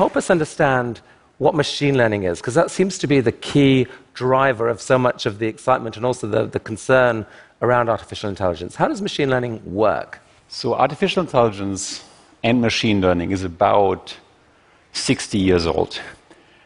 help 0.00 0.16
us 0.16 0.30
understand 0.30 1.02
what 1.36 1.54
machine 1.54 1.94
learning 1.94 2.22
is, 2.22 2.38
because 2.40 2.54
that 2.54 2.70
seems 2.70 2.96
to 2.96 3.06
be 3.06 3.20
the 3.20 3.36
key 3.50 3.86
driver 4.14 4.66
of 4.66 4.80
so 4.80 4.96
much 4.98 5.26
of 5.26 5.38
the 5.40 5.46
excitement 5.54 5.94
and 5.98 6.06
also 6.06 6.26
the, 6.26 6.46
the 6.46 6.62
concern 6.70 7.26
around 7.60 7.90
artificial 7.90 8.30
intelligence. 8.30 8.72
How 8.76 8.88
does 8.88 9.02
machine 9.02 9.28
learning 9.28 9.54
work? 9.86 10.10
So, 10.48 10.72
artificial 10.72 11.20
intelligence 11.26 11.82
and 12.42 12.62
machine 12.62 13.02
learning 13.02 13.30
is 13.30 13.42
about 13.44 14.16
60 14.94 15.36
years 15.36 15.66
old 15.66 16.00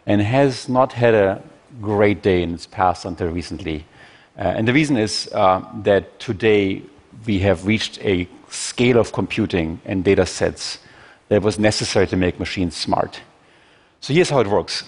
and 0.06 0.22
has 0.22 0.68
not 0.68 0.92
had 0.92 1.14
a 1.14 1.42
great 1.82 2.22
day 2.22 2.40
in 2.44 2.54
its 2.54 2.66
past 2.66 3.04
until 3.04 3.30
recently. 3.40 3.84
Uh, 4.38 4.56
and 4.56 4.68
the 4.68 4.72
reason 4.80 4.96
is 4.96 5.28
uh, 5.32 5.60
that 5.82 6.20
today 6.20 6.82
we 7.26 7.40
have 7.40 7.66
reached 7.66 7.98
a 8.04 8.28
scale 8.48 8.98
of 9.04 9.12
computing 9.12 9.80
and 9.84 10.04
data 10.04 10.24
sets 10.24 10.78
that 11.28 11.42
was 11.42 11.58
necessary 11.58 12.06
to 12.06 12.16
make 12.16 12.38
machines 12.38 12.76
smart. 12.76 13.20
So 14.00 14.12
here's 14.12 14.30
how 14.30 14.40
it 14.40 14.46
works. 14.46 14.84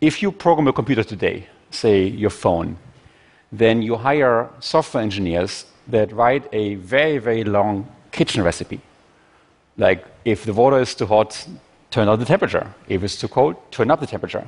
If 0.00 0.22
you 0.22 0.32
program 0.32 0.68
a 0.68 0.72
computer 0.72 1.04
today, 1.04 1.46
say 1.70 2.06
your 2.06 2.30
phone, 2.30 2.76
then 3.52 3.82
you 3.82 3.96
hire 3.96 4.50
software 4.60 5.02
engineers 5.02 5.66
that 5.88 6.12
write 6.12 6.48
a 6.52 6.74
very, 6.76 7.18
very 7.18 7.44
long 7.44 7.88
kitchen 8.10 8.42
recipe. 8.42 8.80
Like, 9.76 10.04
if 10.24 10.44
the 10.44 10.52
water 10.52 10.80
is 10.80 10.94
too 10.94 11.06
hot, 11.06 11.46
turn 11.90 12.06
down 12.06 12.18
the 12.18 12.24
temperature. 12.24 12.66
If 12.88 13.02
it's 13.02 13.16
too 13.16 13.28
cold, 13.28 13.56
turn 13.70 13.90
up 13.90 14.00
the 14.00 14.06
temperature. 14.06 14.46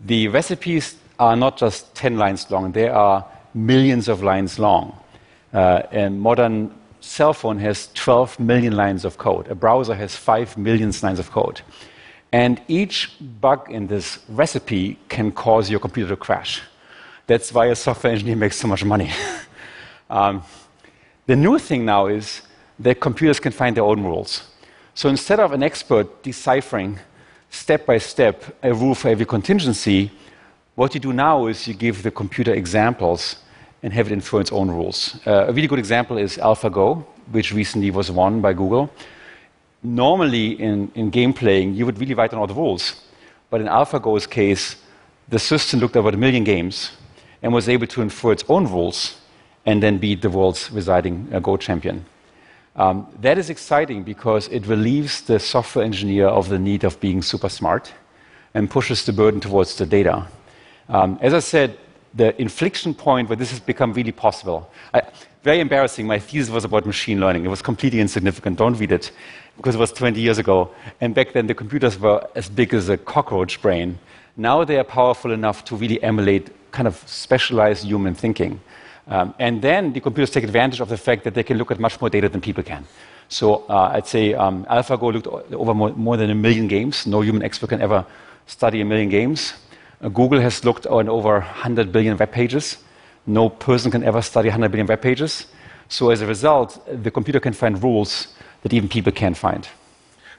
The 0.00 0.28
recipes 0.28 0.96
are 1.18 1.36
not 1.36 1.56
just 1.56 1.94
10 1.94 2.16
lines 2.16 2.50
long, 2.50 2.72
they 2.72 2.88
are 2.88 3.24
millions 3.54 4.08
of 4.08 4.22
lines 4.22 4.58
long. 4.58 4.96
Uh, 5.52 5.82
a 5.92 6.08
modern 6.08 6.72
cell 7.00 7.32
phone 7.32 7.58
has 7.58 7.88
12 7.94 8.38
million 8.38 8.76
lines 8.76 9.04
of 9.04 9.18
code. 9.18 9.48
A 9.48 9.54
browser 9.54 9.94
has 9.94 10.14
5 10.14 10.56
million 10.56 10.92
lines 11.02 11.18
of 11.18 11.30
code. 11.30 11.62
And 12.32 12.60
each 12.68 13.12
bug 13.40 13.70
in 13.70 13.88
this 13.88 14.20
recipe 14.28 14.98
can 15.08 15.32
cause 15.32 15.70
your 15.70 15.80
computer 15.80 16.10
to 16.10 16.16
crash. 16.16 16.62
That's 17.26 17.52
why 17.52 17.66
a 17.66 17.76
software 17.76 18.12
engineer 18.12 18.36
makes 18.36 18.56
so 18.56 18.68
much 18.68 18.84
money. 18.84 19.10
um, 20.10 20.42
the 21.26 21.36
new 21.36 21.58
thing 21.58 21.84
now 21.84 22.06
is 22.06 22.42
that 22.78 23.00
computers 23.00 23.40
can 23.40 23.52
find 23.52 23.76
their 23.76 23.84
own 23.84 24.02
rules. 24.02 24.42
So 24.94 25.08
instead 25.08 25.40
of 25.40 25.52
an 25.52 25.62
expert 25.62 26.22
deciphering 26.22 26.98
step 27.50 27.86
by 27.86 27.98
step 27.98 28.44
a 28.62 28.72
rule 28.72 28.94
for 28.94 29.08
every 29.08 29.26
contingency, 29.26 30.10
what 30.74 30.94
you 30.94 31.00
do 31.00 31.12
now 31.12 31.46
is 31.46 31.66
you 31.66 31.74
give 31.74 32.02
the 32.02 32.10
computer 32.10 32.52
examples 32.54 33.36
and 33.82 33.92
have 33.92 34.06
it 34.06 34.12
infer 34.12 34.40
its 34.40 34.52
own 34.52 34.70
rules. 34.70 35.18
Uh, 35.26 35.46
a 35.48 35.52
really 35.52 35.68
good 35.68 35.78
example 35.78 36.18
is 36.18 36.36
AlphaGo, 36.36 37.04
which 37.32 37.52
recently 37.52 37.90
was 37.90 38.10
won 38.10 38.40
by 38.40 38.52
Google. 38.52 38.90
Normally, 39.82 40.60
in, 40.60 40.90
in 40.94 41.10
game 41.10 41.32
playing, 41.32 41.74
you 41.74 41.86
would 41.86 41.98
really 41.98 42.14
write 42.14 42.32
down 42.32 42.40
all 42.40 42.46
the 42.46 42.54
rules. 42.54 42.94
But 43.48 43.60
in 43.60 43.66
AlphaGo's 43.66 44.26
case, 44.26 44.76
the 45.28 45.38
system 45.38 45.80
looked 45.80 45.96
over 45.96 46.10
a 46.10 46.16
million 46.16 46.44
games 46.44 46.92
and 47.42 47.52
was 47.52 47.68
able 47.68 47.86
to 47.86 48.02
infer 48.02 48.32
its 48.32 48.44
own 48.48 48.66
rules 48.66 49.16
and 49.64 49.82
then 49.82 49.98
beat 49.98 50.22
the 50.22 50.30
world's 50.30 50.70
residing 50.70 51.28
uh, 51.32 51.38
Go 51.38 51.56
champion. 51.56 52.04
Um, 52.76 53.06
that 53.20 53.38
is 53.38 53.50
exciting 53.50 54.04
because 54.04 54.48
it 54.48 54.66
relieves 54.66 55.22
the 55.22 55.38
software 55.38 55.84
engineer 55.84 56.28
of 56.28 56.48
the 56.48 56.58
need 56.58 56.84
of 56.84 57.00
being 57.00 57.22
super 57.22 57.48
smart 57.48 57.92
and 58.54 58.70
pushes 58.70 59.04
the 59.04 59.12
burden 59.12 59.40
towards 59.40 59.76
the 59.76 59.86
data. 59.86 60.26
Um, 60.88 61.18
as 61.20 61.34
I 61.34 61.40
said, 61.40 61.78
the 62.14 62.40
inflection 62.40 62.94
point 62.94 63.28
where 63.28 63.36
this 63.36 63.50
has 63.50 63.60
become 63.60 63.92
really 63.92 64.12
possible. 64.12 64.70
I, 64.92 65.02
very 65.42 65.60
embarrassing. 65.60 66.06
My 66.06 66.18
thesis 66.18 66.50
was 66.50 66.64
about 66.64 66.84
machine 66.84 67.18
learning. 67.18 67.44
It 67.46 67.48
was 67.48 67.62
completely 67.62 68.00
insignificant. 68.00 68.58
Don't 68.58 68.74
read 68.74 68.92
it 68.92 69.10
because 69.56 69.74
it 69.74 69.78
was 69.78 69.92
20 69.92 70.20
years 70.20 70.38
ago. 70.38 70.70
And 71.00 71.14
back 71.14 71.32
then, 71.32 71.46
the 71.46 71.54
computers 71.54 71.98
were 71.98 72.26
as 72.34 72.48
big 72.48 72.74
as 72.74 72.88
a 72.88 72.98
cockroach 72.98 73.62
brain. 73.62 73.98
Now 74.36 74.64
they 74.64 74.78
are 74.78 74.84
powerful 74.84 75.32
enough 75.32 75.64
to 75.66 75.76
really 75.76 76.02
emulate 76.02 76.50
kind 76.72 76.86
of 76.86 76.96
specialized 77.06 77.84
human 77.84 78.14
thinking. 78.14 78.60
Um, 79.06 79.34
and 79.38 79.60
then 79.62 79.92
the 79.92 80.00
computers 80.00 80.30
take 80.30 80.44
advantage 80.44 80.80
of 80.80 80.88
the 80.88 80.96
fact 80.96 81.24
that 81.24 81.34
they 81.34 81.42
can 81.42 81.56
look 81.58 81.70
at 81.70 81.80
much 81.80 82.00
more 82.00 82.10
data 82.10 82.28
than 82.28 82.40
people 82.40 82.62
can. 82.62 82.84
So 83.28 83.64
uh, 83.68 83.92
I'd 83.94 84.06
say 84.06 84.34
um, 84.34 84.64
AlphaGo 84.66 85.12
looked 85.12 85.26
over 85.54 85.74
more, 85.74 85.90
more, 85.94 86.16
than 86.16 86.30
a 86.30 86.34
million 86.34 86.68
games. 86.68 87.06
No 87.06 87.20
human 87.20 87.42
expert 87.42 87.70
can 87.70 87.80
ever 87.80 88.04
study 88.46 88.80
a 88.80 88.84
million 88.84 89.08
games. 89.08 89.54
Uh, 90.00 90.08
Google 90.08 90.40
has 90.40 90.64
looked 90.64 90.86
on 90.86 91.08
over 91.08 91.34
100 91.34 91.92
billion 91.92 92.16
web 92.16 92.32
pages. 92.32 92.78
No 93.26 93.48
person 93.48 93.90
can 93.90 94.02
ever 94.02 94.22
study 94.22 94.48
100 94.48 94.70
billion 94.70 94.86
web 94.86 95.02
pages. 95.02 95.46
So 95.88 96.10
as 96.10 96.20
a 96.20 96.26
result, 96.26 96.80
the 97.02 97.10
computer 97.10 97.40
can 97.40 97.52
find 97.52 97.82
rules 97.82 98.28
that 98.62 98.72
even 98.72 98.88
people 98.88 99.12
can't 99.12 99.36
find. 99.36 99.68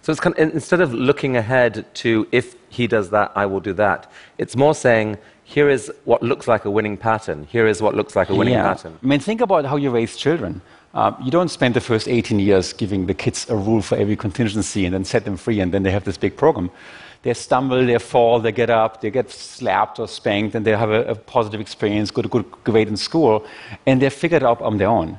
So 0.02 0.12
it's 0.12 0.20
kind 0.20 0.38
of, 0.38 0.54
instead 0.54 0.82
of 0.82 0.94
looking 0.94 1.38
ahead 1.38 1.86
to 1.96 2.28
if 2.32 2.56
he 2.70 2.88
does 2.88 3.12
that, 3.12 3.32
I 3.36 3.46
will 3.46 3.60
do 3.60 3.74
that, 3.74 4.12
it's 4.40 4.56
more 4.56 4.74
saying, 4.74 5.18
here 5.44 5.70
is 5.70 5.92
what 6.06 6.24
looks 6.24 6.48
like 6.48 6.66
a 6.66 6.72
winning 6.72 6.98
pattern. 6.98 7.46
Here 7.52 7.68
is 7.68 7.82
what 7.82 7.94
looks 7.94 8.16
like 8.16 8.30
a 8.30 8.36
winning 8.36 8.54
yeah. 8.54 8.74
pattern. 8.74 8.98
I 9.04 9.06
mean, 9.06 9.20
think 9.20 9.42
about 9.42 9.66
how 9.66 9.76
you 9.76 9.92
raise 9.92 10.16
children. 10.16 10.62
Um, 10.94 11.16
you 11.24 11.30
don't 11.30 11.50
spend 11.50 11.74
the 11.74 11.82
first 11.82 12.08
18 12.08 12.40
years 12.40 12.74
giving 12.74 13.06
the 13.06 13.14
kids 13.14 13.50
a 13.50 13.56
rule 13.56 13.82
for 13.82 13.96
every 13.98 14.16
contingency 14.16 14.86
and 14.86 14.94
then 14.94 15.06
set 15.06 15.26
them 15.26 15.38
free, 15.38 15.60
and 15.60 15.72
then 15.74 15.84
they 15.84 15.92
have 15.92 16.04
this 16.04 16.18
big 16.18 16.36
program. 16.36 16.72
They 17.24 17.34
stumble, 17.34 17.86
they 17.86 18.00
fall, 18.00 18.40
they 18.40 18.52
get 18.52 18.70
up, 18.70 19.02
they 19.02 19.12
get 19.12 19.30
slapped 19.30 20.00
or 20.00 20.08
spanked, 20.08 20.56
and 20.56 20.66
they 20.66 20.76
have 20.76 20.90
a, 20.90 21.04
a 21.04 21.16
positive 21.16 21.62
experience, 21.62 22.10
get 22.10 22.26
a 22.26 22.30
good 22.30 22.50
grade 22.64 22.88
in 22.88 22.98
school, 22.98 23.46
and 23.86 24.02
they 24.02 24.10
figure 24.10 24.38
it 24.38 24.44
out 24.44 24.62
on 24.62 24.78
their 24.78 24.88
own. 24.88 25.18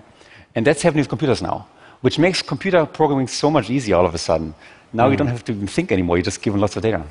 And 0.54 0.66
that's 0.66 0.82
happening 0.82 1.02
with 1.02 1.08
computers 1.08 1.40
now 1.40 1.66
which 2.02 2.18
makes 2.18 2.42
computer 2.42 2.84
programming 2.84 3.26
so 3.26 3.50
much 3.50 3.70
easier 3.70 3.96
all 3.96 4.06
of 4.06 4.14
a 4.14 4.18
sudden. 4.18 4.54
Now 4.92 5.08
mm. 5.08 5.12
you 5.12 5.16
don't 5.16 5.28
have 5.28 5.44
to 5.44 5.52
even 5.52 5.66
think 5.66 5.90
anymore, 5.90 6.18
you're 6.18 6.24
just 6.24 6.42
given 6.42 6.60
lots 6.60 6.76
of 6.76 6.82
data. 6.82 7.02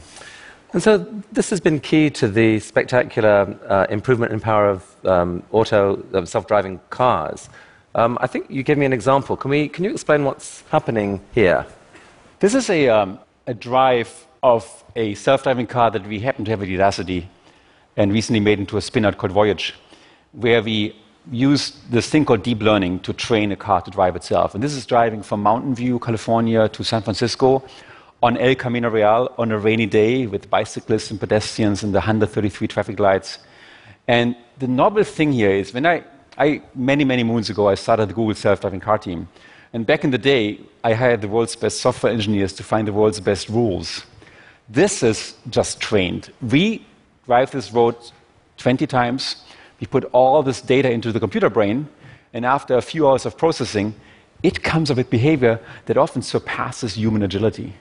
And 0.73 0.81
so 0.81 0.99
this 1.31 1.49
has 1.49 1.59
been 1.59 1.79
key 1.79 2.09
to 2.11 2.27
the 2.29 2.59
spectacular 2.59 3.57
uh, 3.67 3.87
improvement 3.89 4.31
in 4.31 4.39
power 4.39 4.69
of 4.69 5.05
um, 5.05 5.43
auto 5.51 6.01
uh, 6.13 6.23
self-driving 6.23 6.79
cars. 6.89 7.49
Um, 7.95 8.17
I 8.21 8.27
think 8.27 8.49
you 8.49 8.63
gave 8.63 8.77
me 8.77 8.85
an 8.85 8.93
example. 8.93 9.35
Can, 9.35 9.51
we, 9.51 9.67
can 9.67 9.83
you 9.83 9.91
explain 9.91 10.23
what's 10.23 10.63
happening 10.69 11.19
here? 11.33 11.65
This 12.39 12.55
is 12.55 12.69
a, 12.69 12.87
um, 12.87 13.19
a 13.47 13.53
drive 13.53 14.27
of 14.43 14.83
a 14.95 15.13
self-driving 15.13 15.67
car 15.67 15.91
that 15.91 16.05
we 16.07 16.19
happen 16.19 16.43
to 16.45 16.51
have 16.51 16.61
at 16.61 16.67
Udacity 16.67 17.27
and 17.97 18.11
recently 18.11 18.39
made 18.39 18.59
into 18.59 18.77
a 18.77 18.81
spin-out 18.81 19.17
called 19.17 19.31
Voyage, 19.31 19.75
where 20.31 20.61
we 20.63 20.95
use 21.31 21.77
this 21.89 22.09
thing 22.09 22.25
called 22.25 22.41
deep 22.41 22.61
learning 22.61 22.99
to 23.01 23.13
train 23.13 23.51
a 23.51 23.55
car 23.55 23.81
to 23.81 23.91
drive 23.91 24.15
itself. 24.15 24.55
And 24.55 24.63
this 24.63 24.73
is 24.73 24.85
driving 24.85 25.21
from 25.21 25.43
Mountain 25.43 25.75
View, 25.75 25.99
California 25.99 26.67
to 26.69 26.83
San 26.83 27.03
Francisco 27.03 27.63
on 28.23 28.37
El 28.37 28.55
Camino 28.55 28.89
Real 28.89 29.33
on 29.37 29.51
a 29.51 29.59
rainy 29.59 29.85
day 29.85 30.25
with 30.25 30.49
bicyclists 30.49 31.11
and 31.11 31.19
pedestrians 31.19 31.83
and 31.83 31.93
the 31.93 31.99
133 31.99 32.67
traffic 32.67 32.99
lights. 32.99 33.39
And 34.07 34.35
the 34.57 34.67
novel 34.67 35.03
thing 35.03 35.31
here 35.31 35.51
is 35.51 35.73
when 35.73 35.85
I, 35.85 36.03
I 36.37 36.63
many, 36.73 37.03
many 37.03 37.23
moons 37.23 37.49
ago, 37.49 37.67
I 37.67 37.75
started 37.75 38.09
the 38.09 38.13
Google 38.13 38.33
self-driving 38.33 38.79
car 38.79 38.97
team. 38.97 39.27
And 39.73 39.85
back 39.85 40.03
in 40.03 40.09
the 40.11 40.17
day, 40.17 40.59
I 40.83 40.93
hired 40.93 41.21
the 41.21 41.27
world's 41.27 41.55
best 41.55 41.81
software 41.81 42.11
engineers 42.11 42.53
to 42.53 42.63
find 42.63 42.87
the 42.87 42.93
world's 42.93 43.19
best 43.19 43.47
rules. 43.47 44.05
This 44.71 45.03
is 45.03 45.35
just 45.49 45.81
trained. 45.81 46.31
We 46.41 46.85
drive 47.25 47.51
this 47.51 47.73
road 47.73 47.95
20 48.57 48.87
times 48.87 49.43
we 49.81 49.87
put 49.87 50.05
all 50.13 50.43
this 50.43 50.61
data 50.61 50.89
into 50.89 51.11
the 51.11 51.19
computer 51.19 51.49
brain, 51.49 51.89
and 52.33 52.45
after 52.45 52.77
a 52.77 52.81
few 52.81 53.09
hours 53.09 53.25
of 53.25 53.35
processing, 53.35 53.95
it 54.43 54.63
comes 54.63 54.91
up 54.91 54.97
with 54.97 55.09
behavior 55.09 55.59
that 55.87 55.97
often 55.97 56.21
surpasses 56.21 56.93
human 56.93 57.23
agility. 57.23 57.73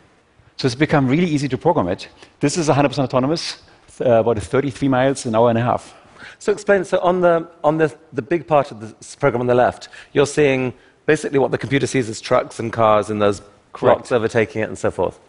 So 0.56 0.66
it's 0.66 0.74
become 0.74 1.06
really 1.06 1.26
easy 1.26 1.46
to 1.48 1.58
program 1.58 1.88
it. 1.88 2.08
This 2.40 2.56
is 2.56 2.68
100% 2.68 2.98
autonomous, 2.98 3.62
uh, 4.00 4.20
about 4.20 4.38
33 4.38 4.88
miles 4.88 5.26
an 5.26 5.34
hour 5.34 5.50
and 5.50 5.58
a 5.58 5.62
half. 5.62 5.94
So 6.38 6.52
explain, 6.52 6.84
so 6.84 6.98
on 7.00 7.20
the, 7.20 7.48
on 7.62 7.76
the, 7.76 7.94
the 8.14 8.22
big 8.22 8.46
part 8.46 8.70
of 8.70 8.80
the 8.80 9.16
program 9.18 9.42
on 9.42 9.46
the 9.46 9.54
left, 9.54 9.90
you're 10.12 10.26
seeing 10.26 10.72
basically 11.04 11.38
what 11.38 11.50
the 11.50 11.58
computer 11.58 11.86
sees 11.86 12.08
as 12.08 12.20
trucks 12.20 12.58
and 12.58 12.72
cars 12.72 13.10
and 13.10 13.20
those 13.20 13.42
rocks 13.80 14.10
overtaking 14.10 14.62
it 14.62 14.68
and 14.68 14.78
so 14.78 14.90
forth. 14.90 15.20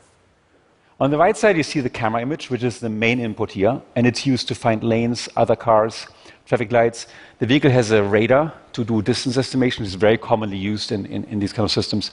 On 1.01 1.09
the 1.09 1.17
right 1.17 1.35
side, 1.35 1.57
you 1.57 1.63
see 1.63 1.79
the 1.79 1.89
camera 1.89 2.21
image, 2.21 2.51
which 2.51 2.61
is 2.61 2.79
the 2.79 2.87
main 2.87 3.19
input 3.19 3.49
here, 3.53 3.81
and 3.95 4.05
it's 4.05 4.27
used 4.27 4.47
to 4.49 4.53
find 4.53 4.83
lanes, 4.83 5.27
other 5.35 5.55
cars, 5.55 6.05
traffic 6.45 6.71
lights. 6.71 7.07
The 7.39 7.47
vehicle 7.47 7.71
has 7.71 7.89
a 7.89 8.03
radar 8.03 8.53
to 8.73 8.83
do 8.83 9.01
distance 9.01 9.35
estimation, 9.35 9.81
which 9.81 9.89
is 9.89 9.95
very 9.95 10.19
commonly 10.19 10.57
used 10.57 10.91
in, 10.91 11.07
in, 11.07 11.23
in, 11.23 11.39
these 11.39 11.53
kind 11.53 11.63
of 11.65 11.71
systems. 11.71 12.11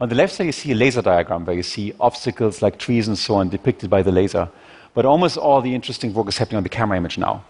On 0.00 0.08
the 0.08 0.14
left 0.14 0.32
side, 0.32 0.44
you 0.46 0.52
see 0.52 0.72
a 0.72 0.74
laser 0.74 1.02
diagram 1.02 1.44
where 1.44 1.54
you 1.54 1.62
see 1.62 1.92
obstacles 2.00 2.62
like 2.62 2.78
trees 2.78 3.08
and 3.08 3.18
so 3.18 3.34
on 3.34 3.50
depicted 3.50 3.90
by 3.90 4.00
the 4.00 4.10
laser. 4.10 4.48
But 4.94 5.04
almost 5.04 5.36
all 5.36 5.60
the 5.60 5.74
interesting 5.74 6.14
work 6.14 6.28
is 6.28 6.38
happening 6.38 6.56
on 6.56 6.62
the 6.62 6.70
camera 6.70 6.96
image 6.96 7.18
now. 7.18 7.44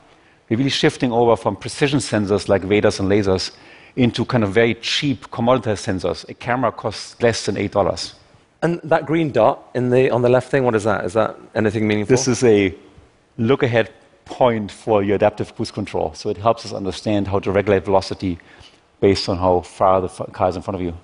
We're 0.48 0.56
really 0.56 0.70
shifting 0.70 1.12
over 1.12 1.36
from 1.36 1.54
precision 1.54 2.00
sensors 2.00 2.48
like 2.48 2.64
radars 2.64 2.98
and 2.98 3.08
lasers 3.08 3.52
into 3.94 4.24
kind 4.24 4.42
of 4.42 4.52
very 4.52 4.74
cheap 4.74 5.30
commoditized 5.30 5.86
sensors. 5.86 6.28
A 6.28 6.34
camera 6.34 6.72
costs 6.72 7.22
less 7.22 7.46
than 7.46 7.54
$8. 7.54 8.14
And 8.62 8.80
that 8.84 9.06
green 9.06 9.30
dot 9.32 9.70
in 9.74 9.90
the, 9.90 10.10
on 10.10 10.22
the 10.22 10.28
left 10.28 10.50
thing, 10.50 10.64
what 10.64 10.74
is 10.74 10.84
that? 10.84 11.04
Is 11.04 11.14
that 11.14 11.36
anything 11.54 11.88
meaningful? 11.88 12.14
This 12.14 12.28
is 12.28 12.44
a 12.44 12.74
look 13.38 13.62
ahead 13.62 13.90
point 14.26 14.70
for 14.70 15.02
your 15.02 15.16
adaptive 15.16 15.54
cruise 15.56 15.70
control. 15.70 16.12
So 16.14 16.30
it 16.30 16.36
helps 16.36 16.64
us 16.64 16.72
understand 16.72 17.26
how 17.28 17.38
to 17.40 17.50
regulate 17.50 17.84
velocity 17.84 18.38
based 19.00 19.28
on 19.28 19.38
how 19.38 19.60
far 19.60 20.00
the 20.00 20.08
car 20.08 20.48
is 20.48 20.56
in 20.56 20.62
front 20.62 20.76
of 20.76 20.82
you. 20.82 20.94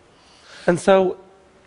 And 0.67 0.79
so 0.79 1.19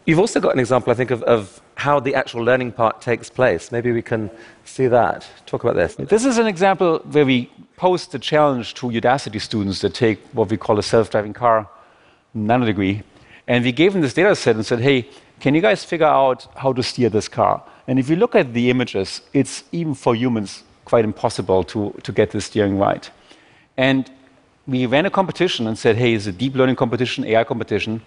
you've 0.06 0.20
also 0.20 0.40
got 0.40 0.54
an 0.54 0.60
example, 0.60 0.92
I 0.92 0.96
think, 0.96 1.12
of, 1.12 1.24
of 1.24 1.62
how 1.76 2.00
the 2.00 2.14
actual 2.14 2.44
learning 2.44 2.74
part 2.74 3.02
takes 3.02 3.30
place. 3.30 3.72
Maybe 3.72 3.92
we 3.92 4.02
can 4.02 4.30
see 4.66 4.88
that. 4.88 5.26
Talk 5.46 5.64
about 5.64 5.76
this. 5.76 5.96
This 5.96 6.26
is 6.26 6.38
an 6.38 6.46
example 6.46 7.00
where 7.12 7.26
we 7.26 7.50
posed 7.78 8.14
a 8.14 8.20
challenge 8.20 8.74
to 8.76 8.88
Udacity 8.88 9.42
students 9.42 9.82
that 9.82 9.94
take 9.94 10.20
what 10.34 10.50
we 10.50 10.58
call 10.58 10.78
a 10.78 10.84
self 10.84 11.10
driving 11.10 11.34
car 11.34 11.68
nanodegree. 12.36 13.04
And 13.48 13.64
we 13.64 13.72
gave 13.72 13.94
them 13.94 14.02
this 14.02 14.14
data 14.14 14.36
set 14.36 14.56
and 14.56 14.66
said, 14.66 14.80
hey, 14.80 15.08
can 15.40 15.56
you 15.56 15.62
guys 15.62 15.84
figure 15.84 16.06
out 16.06 16.48
how 16.56 16.74
to 16.74 16.84
steer 16.84 17.10
this 17.10 17.28
car? 17.28 17.64
And 17.88 17.98
if 17.98 18.10
you 18.10 18.16
look 18.16 18.36
at 18.36 18.54
the 18.54 18.70
images, 18.70 19.22
it's 19.34 19.64
even 19.72 19.94
for 19.94 20.16
humans 20.16 20.64
quite 20.86 21.06
impossible 21.06 21.64
to, 21.64 21.94
get 22.14 22.32
the 22.32 22.42
steering 22.42 22.78
right. 22.78 23.10
And 23.78 24.12
we 24.68 24.86
ran 24.86 25.06
a 25.06 25.10
competition 25.10 25.68
and 25.68 25.78
said, 25.78 25.96
hey, 25.96 26.14
it's 26.14 26.28
a 26.28 26.32
deep 26.32 26.56
learning 26.56 26.76
competition, 26.76 27.24
AI 27.26 27.44
competition. 27.44 28.02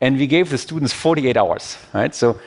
And 0.00 0.16
we 0.16 0.26
gave 0.26 0.48
the 0.50 0.58
students 0.58 0.92
48 0.92 1.36
hours, 1.36 1.76
right? 1.92 2.14
So 2.14 2.38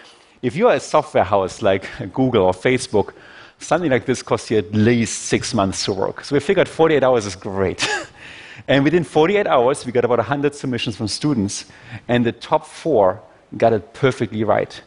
if 0.42 0.56
you're 0.56 0.74
a 0.74 0.80
software 0.80 1.24
house 1.24 1.62
like 1.62 1.88
Google 2.14 2.44
or 2.44 2.54
Facebook, 2.54 3.14
something 3.60 3.92
like 3.92 4.06
this 4.06 4.24
costs 4.24 4.50
you 4.50 4.58
at 4.58 4.74
least 4.74 5.24
six 5.24 5.54
months 5.54 5.86
to 5.86 5.94
work. 5.94 6.24
So 6.26 6.36
we 6.36 6.40
figured 6.40 6.68
48 6.68 7.04
hours 7.04 7.26
is 7.26 7.36
great. 7.36 7.88
and 8.68 8.84
within 8.84 9.04
48 9.04 9.46
hours, 9.46 9.86
we 9.86 9.92
got 9.92 10.06
about 10.06 10.18
100 10.18 10.56
submissions 10.56 10.96
from 10.96 11.08
students, 11.08 11.66
and 12.08 12.26
the 12.26 12.32
top 12.32 12.66
four 12.66 13.22
got 13.57 13.74
it 13.74 13.94
perfectly 13.94 14.44
right. 14.44 14.81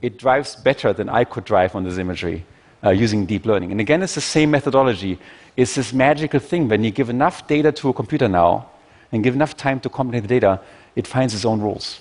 It 0.00 0.18
drives 0.18 0.56
better 0.56 0.92
than 0.92 1.08
I 1.08 1.24
could 1.24 1.44
drive 1.44 1.74
on 1.74 1.84
this 1.84 1.98
imagery 1.98 2.44
uh, 2.84 2.90
using 2.90 3.26
deep 3.26 3.46
learning. 3.46 3.72
And 3.72 3.80
again, 3.80 4.02
it's 4.02 4.14
the 4.14 4.20
same 4.20 4.50
methodology. 4.50 5.18
It's 5.56 5.74
this 5.74 5.92
magical 5.92 6.40
thing 6.40 6.68
when 6.68 6.84
you 6.84 6.90
give 6.90 7.10
enough 7.10 7.46
data 7.46 7.72
to 7.72 7.88
a 7.90 7.92
computer 7.92 8.28
now 8.28 8.68
and 9.12 9.22
give 9.22 9.34
enough 9.34 9.56
time 9.56 9.80
to 9.80 9.88
combine 9.88 10.22
the 10.22 10.28
data, 10.28 10.60
it 10.96 11.06
finds 11.06 11.34
its 11.34 11.44
own 11.44 11.60
rules. 11.60 12.00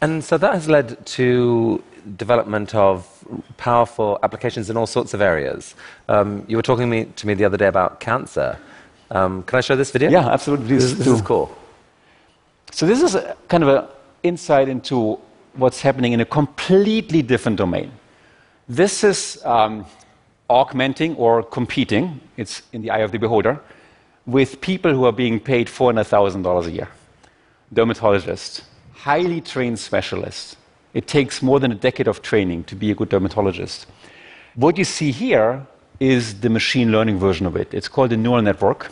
And 0.00 0.24
so 0.24 0.38
that 0.38 0.54
has 0.54 0.68
led 0.68 1.04
to 1.06 1.82
development 2.16 2.74
of 2.74 3.06
powerful 3.56 4.18
applications 4.22 4.68
in 4.68 4.76
all 4.76 4.86
sorts 4.86 5.14
of 5.14 5.20
areas. 5.20 5.74
Um, 6.08 6.44
you 6.48 6.56
were 6.56 6.62
talking 6.62 6.90
me, 6.90 7.04
to 7.04 7.26
me 7.26 7.34
the 7.34 7.44
other 7.44 7.56
day 7.56 7.66
about 7.66 8.00
cancer. 8.00 8.58
Um, 9.10 9.42
can 9.44 9.58
I 9.58 9.60
show 9.60 9.76
this 9.76 9.90
video? 9.90 10.10
Yeah, 10.10 10.28
absolutely. 10.28 10.66
This, 10.66 10.92
this 10.94 11.06
is 11.06 11.22
cool. 11.22 11.56
So 12.72 12.86
this 12.86 13.02
is 13.02 13.14
a, 13.14 13.36
kind 13.48 13.62
of 13.62 13.68
an 13.68 13.84
insight 14.22 14.68
into 14.68 15.18
what's 15.54 15.80
happening 15.80 16.12
in 16.12 16.20
a 16.20 16.24
completely 16.24 17.22
different 17.22 17.58
domain. 17.58 17.92
This 18.68 19.04
is 19.04 19.42
um, 19.44 19.84
augmenting 20.48 21.14
or 21.16 21.42
competing, 21.42 22.20
it's 22.36 22.62
in 22.72 22.82
the 22.82 22.90
eye 22.90 23.00
of 23.00 23.12
the 23.12 23.18
beholder, 23.18 23.60
with 24.26 24.60
people 24.60 24.92
who 24.92 25.04
are 25.04 25.12
being 25.12 25.40
paid 25.40 25.66
$400,000 25.66 26.66
a 26.66 26.70
year. 26.70 26.88
Dermatologists, 27.74 28.62
highly 28.92 29.40
trained 29.40 29.78
specialists. 29.78 30.56
It 30.94 31.06
takes 31.06 31.42
more 31.42 31.58
than 31.58 31.72
a 31.72 31.74
decade 31.74 32.06
of 32.06 32.22
training 32.22 32.64
to 32.64 32.76
be 32.76 32.90
a 32.90 32.94
good 32.94 33.08
dermatologist. 33.08 33.86
What 34.54 34.76
you 34.76 34.84
see 34.84 35.10
here 35.10 35.66
is 35.98 36.40
the 36.40 36.50
machine 36.50 36.92
learning 36.92 37.18
version 37.18 37.46
of 37.46 37.56
it. 37.56 37.72
It's 37.72 37.88
called 37.88 38.12
a 38.12 38.16
neural 38.16 38.42
network. 38.42 38.90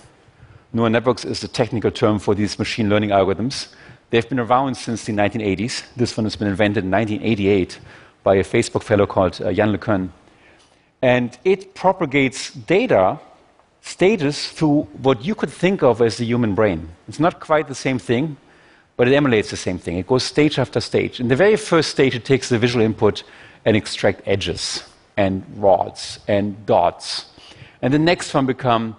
Neural 0.73 0.91
networks 0.91 1.25
is 1.25 1.41
the 1.41 1.49
technical 1.49 1.91
term 1.91 2.19
for 2.19 2.35
these 2.35 2.59
machine 2.59 2.89
learning 2.89 3.11
algorithms. 3.11 3.69
They've 4.11 4.29
been 4.29 4.41
around 4.41 4.75
since 4.75 5.05
the 5.05 5.13
1980s. 5.13 5.85
This 5.95 6.17
one 6.17 6.25
has 6.25 6.35
been 6.35 6.49
invented 6.49 6.83
in 6.83 6.91
1988 6.91 7.79
by 8.25 8.35
a 8.35 8.45
Facebook 8.45 8.83
fellow 8.83 9.07
called 9.07 9.41
uh, 9.41 9.51
Yann 9.51 9.73
LeCun. 9.75 10.11
And 11.01 11.39
it 11.45 11.75
propagates 11.75 12.53
data 12.53 13.21
stages 13.83 14.49
through 14.49 14.83
what 15.01 15.25
you 15.25 15.35
could 15.35 15.51
think 15.51 15.83
of 15.83 16.03
as 16.03 16.17
the 16.17 16.25
human 16.25 16.57
brain. 16.57 16.89
It's 17.09 17.21
not 17.21 17.39
quite 17.39 17.69
the 17.69 17.75
same 17.75 17.99
thing, 17.99 18.37
but 18.97 19.07
it 19.07 19.15
emulates 19.15 19.51
the 19.51 19.57
same 19.57 19.79
thing. 19.79 19.97
It 19.97 20.09
goes 20.09 20.25
stage 20.25 20.59
after 20.59 20.81
stage. 20.81 21.21
In 21.21 21.29
the 21.29 21.37
very 21.37 21.57
first 21.57 21.91
stage, 21.91 22.15
it 22.15 22.25
takes 22.25 22.49
the 22.49 22.59
visual 22.59 22.85
input 22.85 23.23
and 23.65 23.77
extract 23.77 24.23
edges 24.27 24.83
and 25.17 25.45
rods 25.57 26.19
and 26.27 26.67
dots. 26.67 27.27
And 27.81 27.95
the 27.95 27.99
next 27.99 28.35
one 28.35 28.45
become 28.45 28.97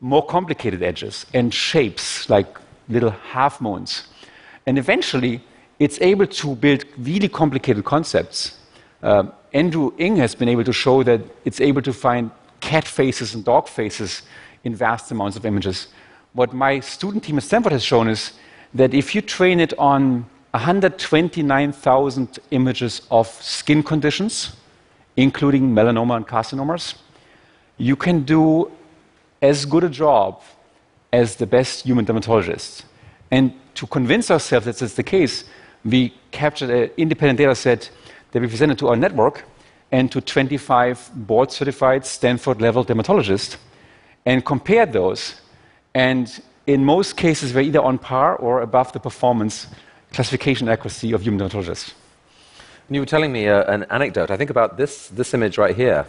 more 0.00 0.24
complicated 0.24 0.82
edges 0.82 1.26
and 1.34 1.52
shapes 1.52 2.28
like 2.30 2.58
little 2.88 3.10
half 3.10 3.60
moons. 3.60 4.08
And 4.66 4.78
eventually, 4.78 5.42
it's 5.78 6.00
able 6.00 6.26
to 6.26 6.54
build 6.56 6.84
really 6.98 7.28
complicated 7.28 7.84
concepts 7.84 8.58
uh, 9.04 9.24
Andrew 9.52 9.92
Ng 9.98 10.16
has 10.16 10.34
been 10.34 10.48
able 10.48 10.64
to 10.64 10.72
show 10.72 11.02
that 11.02 11.20
it's 11.44 11.60
able 11.60 11.82
to 11.82 11.92
find 11.92 12.30
cat 12.60 12.88
faces 12.88 13.34
and 13.34 13.44
dog 13.44 13.68
faces 13.68 14.22
in 14.64 14.74
vast 14.74 15.10
amounts 15.12 15.36
of 15.36 15.44
images. 15.44 15.88
What 16.32 16.54
my 16.54 16.80
student 16.80 17.22
team 17.22 17.36
at 17.36 17.42
Stanford 17.44 17.72
has 17.72 17.84
shown 17.84 18.08
is 18.08 18.32
that 18.72 18.94
if 18.94 19.14
you 19.14 19.20
train 19.20 19.60
it 19.60 19.74
on 19.78 20.24
129,000 20.52 22.38
images 22.50 23.02
of 23.10 23.28
skin 23.28 23.82
conditions, 23.82 24.56
including 25.16 25.74
melanoma 25.74 26.16
and 26.16 26.26
carcinomas, 26.26 26.94
you 27.76 27.94
can 27.94 28.22
do 28.22 28.72
as 29.42 29.66
good 29.66 29.84
a 29.84 29.90
job 29.90 30.40
as 31.12 31.36
the 31.36 31.46
best 31.46 31.84
human 31.84 32.06
dermatologists. 32.06 32.84
And 33.30 33.52
to 33.74 33.86
convince 33.86 34.30
ourselves 34.30 34.66
that 34.66 34.76
that's 34.76 34.94
the 34.94 35.02
case, 35.02 35.44
we 35.84 36.14
captured 36.30 36.70
an 36.70 36.90
independent 36.96 37.38
data 37.38 37.54
set 37.54 37.90
that 38.32 38.40
we 38.40 38.48
presented 38.48 38.78
to 38.78 38.88
our 38.88 38.96
network 38.96 39.44
and 39.92 40.10
to 40.10 40.20
25 40.20 41.10
board 41.14 41.52
certified 41.52 42.04
Stanford 42.04 42.60
level 42.60 42.84
dermatologists 42.84 43.56
and 44.26 44.44
compared 44.44 44.92
those. 44.92 45.40
And 45.94 46.30
in 46.66 46.84
most 46.84 47.16
cases, 47.16 47.54
we're 47.54 47.62
either 47.62 47.80
on 47.80 47.98
par 47.98 48.36
or 48.36 48.62
above 48.62 48.92
the 48.92 49.00
performance 49.00 49.66
classification 50.12 50.68
accuracy 50.68 51.12
of 51.12 51.22
human 51.22 51.40
dermatologists. 51.40 51.92
And 52.88 52.96
You 52.96 53.02
were 53.02 53.06
telling 53.06 53.32
me 53.32 53.48
uh, 53.48 53.72
an 53.72 53.84
anecdote, 53.90 54.30
I 54.30 54.36
think, 54.36 54.50
about 54.50 54.76
this, 54.76 55.08
this 55.08 55.34
image 55.34 55.58
right 55.58 55.76
here. 55.76 56.06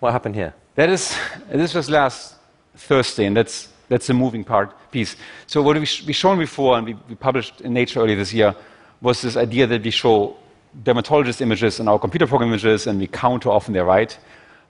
What 0.00 0.12
happened 0.12 0.34
here? 0.34 0.54
That 0.74 0.88
is, 0.88 1.16
this 1.50 1.74
was 1.74 1.90
last 1.90 2.36
Thursday, 2.76 3.26
and 3.26 3.36
that's, 3.36 3.68
that's 3.88 4.06
the 4.06 4.14
moving 4.14 4.44
part 4.44 4.74
piece. 4.90 5.16
So, 5.46 5.62
what 5.62 5.78
we 5.78 5.86
sh- 5.86 6.04
we 6.04 6.12
shown 6.12 6.38
before, 6.38 6.76
and 6.76 6.86
we, 6.86 6.96
we 7.08 7.14
published 7.14 7.60
in 7.60 7.72
Nature 7.72 8.00
earlier 8.00 8.16
this 8.16 8.32
year, 8.32 8.54
was 9.00 9.22
this 9.22 9.36
idea 9.36 9.66
that 9.66 9.82
we 9.82 9.90
show 9.90 10.36
dermatologist 10.82 11.40
images 11.40 11.80
and 11.80 11.88
our 11.88 11.98
computer 11.98 12.26
program 12.26 12.50
images, 12.50 12.86
and 12.86 12.98
we 12.98 13.06
count 13.06 13.44
how 13.44 13.52
often 13.52 13.74
they're 13.74 13.84
right. 13.84 14.18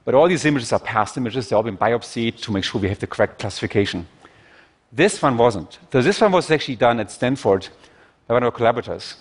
But 0.04 0.14
all 0.14 0.28
these 0.28 0.44
images 0.44 0.72
are 0.72 0.78
past 0.78 1.16
images, 1.16 1.48
they've 1.48 1.56
all 1.56 1.62
been 1.62 1.76
biopsied 1.76 2.40
to 2.42 2.52
make 2.52 2.64
sure 2.64 2.80
we 2.80 2.88
have 2.88 2.98
the 2.98 3.06
correct 3.06 3.38
classification. 3.38 4.06
This 4.92 5.20
one 5.20 5.36
wasn't. 5.36 5.78
So 5.92 6.00
this 6.00 6.20
one 6.20 6.32
was 6.32 6.50
actually 6.50 6.76
done 6.76 6.98
at 7.00 7.10
Stanford 7.10 7.68
by 8.26 8.34
one 8.34 8.42
of 8.42 8.46
our 8.46 8.52
collaborators. 8.52 9.16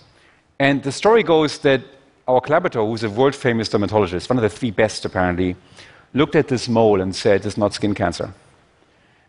And 0.58 0.82
the 0.82 0.92
story 0.92 1.22
goes 1.22 1.58
that 1.58 1.82
our 2.26 2.40
collaborator, 2.40 2.80
who's 2.80 3.04
a 3.04 3.10
world 3.10 3.34
famous 3.34 3.68
dermatologist, 3.68 4.30
one 4.30 4.38
of 4.38 4.42
the 4.42 4.48
three 4.48 4.70
best 4.70 5.04
apparently, 5.04 5.56
looked 6.14 6.36
at 6.36 6.48
this 6.48 6.68
mole 6.68 7.00
and 7.00 7.14
said, 7.14 7.44
It's 7.44 7.58
not 7.58 7.74
skin 7.74 7.94
cancer. 7.94 8.32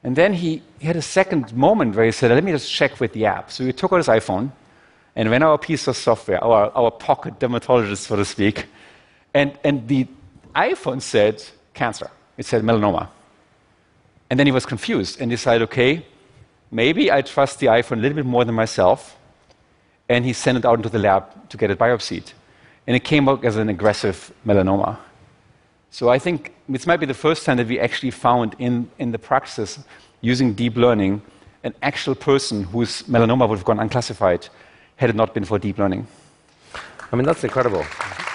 And 0.03 0.15
then 0.15 0.33
he, 0.33 0.61
he 0.79 0.87
had 0.87 0.95
a 0.95 1.01
second 1.01 1.53
moment 1.55 1.95
where 1.95 2.05
he 2.05 2.11
said, 2.11 2.31
Let 2.31 2.43
me 2.43 2.51
just 2.51 2.71
check 2.71 2.99
with 2.99 3.13
the 3.13 3.25
app. 3.25 3.51
So 3.51 3.65
he 3.65 3.73
took 3.73 3.91
out 3.91 3.97
his 3.97 4.07
iPhone 4.07 4.51
and 5.15 5.29
ran 5.29 5.43
our 5.43 5.57
piece 5.57 5.87
of 5.87 5.97
software, 5.97 6.41
our, 6.43 6.71
our 6.75 6.91
pocket 6.91 7.39
dermatologist, 7.39 8.03
so 8.03 8.15
to 8.15 8.23
speak, 8.23 8.67
and, 9.33 9.57
and 9.63 9.87
the 9.87 10.07
iPhone 10.55 11.01
said 11.01 11.43
cancer, 11.73 12.09
it 12.37 12.45
said 12.45 12.63
melanoma. 12.63 13.09
And 14.29 14.39
then 14.39 14.47
he 14.47 14.51
was 14.51 14.65
confused 14.65 15.19
and 15.19 15.29
decided, 15.29 15.63
okay, 15.63 16.05
maybe 16.71 17.11
I 17.11 17.21
trust 17.21 17.59
the 17.59 17.67
iPhone 17.67 17.97
a 17.97 18.01
little 18.01 18.15
bit 18.15 18.25
more 18.25 18.45
than 18.45 18.55
myself. 18.55 19.17
And 20.07 20.25
he 20.25 20.33
sent 20.33 20.57
it 20.57 20.65
out 20.65 20.79
into 20.79 20.89
the 20.89 20.99
lab 20.99 21.49
to 21.49 21.57
get 21.57 21.69
it 21.69 21.77
biopsied. 21.77 22.33
And 22.87 22.95
it 22.95 23.03
came 23.03 23.29
out 23.29 23.43
as 23.45 23.57
an 23.57 23.69
aggressive 23.69 24.31
melanoma. 24.45 24.97
So 25.91 26.09
I 26.09 26.19
think 26.19 26.53
this 26.67 26.85
might 26.85 26.97
be 26.97 27.05
the 27.05 27.13
first 27.13 27.45
time 27.45 27.57
that 27.57 27.67
we 27.67 27.79
actually 27.79 28.11
found 28.11 28.55
in, 28.59 28.89
in 28.99 29.11
the 29.11 29.19
practice 29.19 29.79
using 30.21 30.53
deep 30.53 30.75
learning 30.75 31.21
an 31.63 31.73
actual 31.81 32.15
person 32.15 32.63
whose 32.63 33.03
melanoma 33.03 33.47
would 33.49 33.57
have 33.57 33.65
gone 33.65 33.79
unclassified 33.79 34.47
had 34.95 35.09
it 35.09 35.15
not 35.15 35.33
been 35.33 35.43
for 35.43 35.59
deep 35.59 35.77
learning. 35.77 36.07
I 37.11 37.15
mean, 37.15 37.25
that's 37.25 37.43
incredible. 37.43 37.85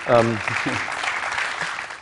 Um, 0.09 0.39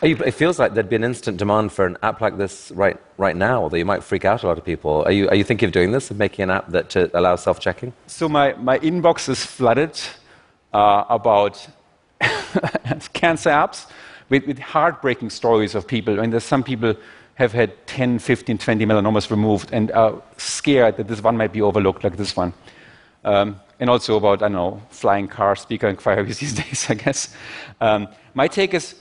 it 0.03 0.33
feels 0.33 0.59
like 0.59 0.75
there'd 0.75 0.89
be 0.89 0.97
an 0.97 1.05
instant 1.05 1.37
demand 1.37 1.73
for 1.73 1.87
an 1.87 1.97
app 2.03 2.21
like 2.21 2.39
this 2.39 2.73
right, 2.75 2.99
right 3.19 3.37
now, 3.37 3.63
although 3.63 3.77
you 3.77 3.85
might 3.85 4.03
freak 4.03 4.25
out 4.25 4.43
a 4.43 4.47
lot 4.49 4.59
of 4.59 4.65
people. 4.65 5.05
Are 5.05 5.13
you, 5.13 5.29
are 5.29 5.37
you 5.37 5.45
thinking 5.45 5.67
of 5.67 5.73
doing 5.73 5.93
this, 5.93 6.11
of 6.11 6.17
making 6.17 6.45
an 6.45 6.51
app 6.51 6.69
that 6.71 6.97
allows 7.15 7.43
self 7.43 7.61
checking? 7.61 7.93
So, 8.09 8.29
my, 8.29 8.55
my 8.55 8.79
inbox 8.81 9.29
is 9.29 9.45
flooded 9.45 10.01
uh, 10.73 11.05
about 11.09 11.65
cancer 13.13 13.51
apps 13.51 13.87
with, 14.33 14.47
with 14.47 14.59
heartbreaking 14.59 15.29
stories 15.29 15.75
of 15.75 15.87
people. 15.87 16.17
Mean, 16.17 16.31
there's 16.31 16.43
some 16.43 16.63
people 16.63 16.95
have 17.35 17.53
had 17.53 17.71
10, 17.87 18.19
15, 18.19 18.57
20 18.57 18.87
melanomas 18.87 19.31
removed 19.31 19.69
and 19.73 19.93
are 19.93 20.23
scared 20.39 20.97
that 20.97 21.07
this 21.07 21.23
one 21.23 21.37
might 21.37 21.53
be 21.53 21.61
overlooked, 21.61 22.03
like 22.03 22.17
this 22.17 22.35
one. 22.35 22.55
Um, 23.25 23.61
and 23.79 23.91
also 23.91 24.17
about, 24.17 24.43
I 24.43 24.47
don't 24.47 24.53
know, 24.53 24.83
flying 24.89 25.29
cars, 25.29 25.61
speaker 25.61 25.87
inquiries 25.87 26.39
these 26.45 26.55
days, 26.55 26.87
I 26.89 26.95
guess. 26.95 27.35
Um, 27.79 28.09
my 28.33 28.49
take 28.49 28.73
is 28.73 28.95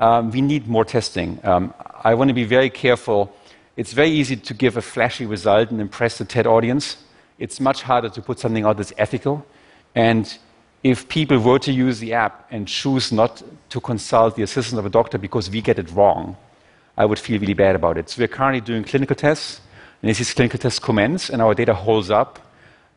um, 0.00 0.32
we 0.32 0.40
need 0.40 0.66
more 0.66 0.84
testing. 0.84 1.38
Um, 1.44 1.72
I 2.02 2.14
want 2.14 2.28
to 2.28 2.34
be 2.34 2.44
very 2.44 2.68
careful. 2.68 3.32
It's 3.76 3.92
very 3.92 4.10
easy 4.10 4.34
to 4.34 4.52
give 4.52 4.76
a 4.76 4.82
flashy 4.82 5.26
result 5.26 5.70
and 5.70 5.80
impress 5.80 6.18
the 6.18 6.24
TED 6.24 6.48
audience. 6.48 6.96
It's 7.38 7.60
much 7.60 7.82
harder 7.82 8.08
to 8.08 8.20
put 8.20 8.40
something 8.40 8.64
out 8.64 8.78
that's 8.78 8.92
ethical. 8.98 9.46
And 9.94 10.36
if 10.82 11.08
people 11.08 11.38
were 11.38 11.58
to 11.60 11.72
use 11.72 12.00
the 12.00 12.12
app 12.12 12.46
and 12.50 12.66
choose 12.66 13.12
not 13.12 13.42
to 13.70 13.80
consult 13.80 14.36
the 14.36 14.42
assistance 14.42 14.78
of 14.78 14.86
a 14.86 14.90
doctor 14.90 15.18
because 15.18 15.48
we 15.48 15.60
get 15.60 15.78
it 15.78 15.90
wrong, 15.92 16.36
I 16.96 17.04
would 17.04 17.18
feel 17.18 17.40
really 17.40 17.54
bad 17.54 17.76
about 17.76 17.96
it. 17.98 18.10
So 18.10 18.20
we're 18.20 18.28
currently 18.28 18.60
doing 18.60 18.84
clinical 18.84 19.16
tests, 19.16 19.60
and 20.02 20.10
as 20.10 20.18
these 20.18 20.34
clinical 20.34 20.58
tests 20.58 20.78
commence 20.78 21.30
and 21.30 21.40
our 21.40 21.54
data 21.54 21.74
holds 21.74 22.10
up, 22.10 22.38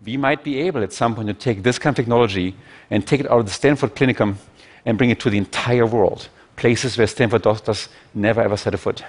we 0.04 0.18
might 0.18 0.44
be 0.44 0.60
able 0.62 0.84
at 0.84 0.94
some 0.94 1.16
point 1.16 1.28
to 1.28 1.34
take 1.34 1.64
this 1.64 1.80
kind 1.80 1.94
of 1.94 1.98
technology 2.04 2.56
and 2.90 3.06
take 3.08 3.22
it 3.22 3.32
out 3.32 3.40
of 3.40 3.46
the 3.46 3.52
Stanford 3.52 3.96
Clinicum 3.96 4.36
and 4.86 4.98
bring 4.98 5.10
it 5.10 5.20
to 5.22 5.30
the 5.30 5.38
entire 5.38 5.86
world, 5.86 6.28
places 6.56 6.98
where 6.98 7.08
Stanford 7.08 7.44
doctors 7.44 7.90
never 8.14 8.42
ever 8.42 8.58
set 8.58 8.74
a 8.74 8.78
foot. 8.78 9.04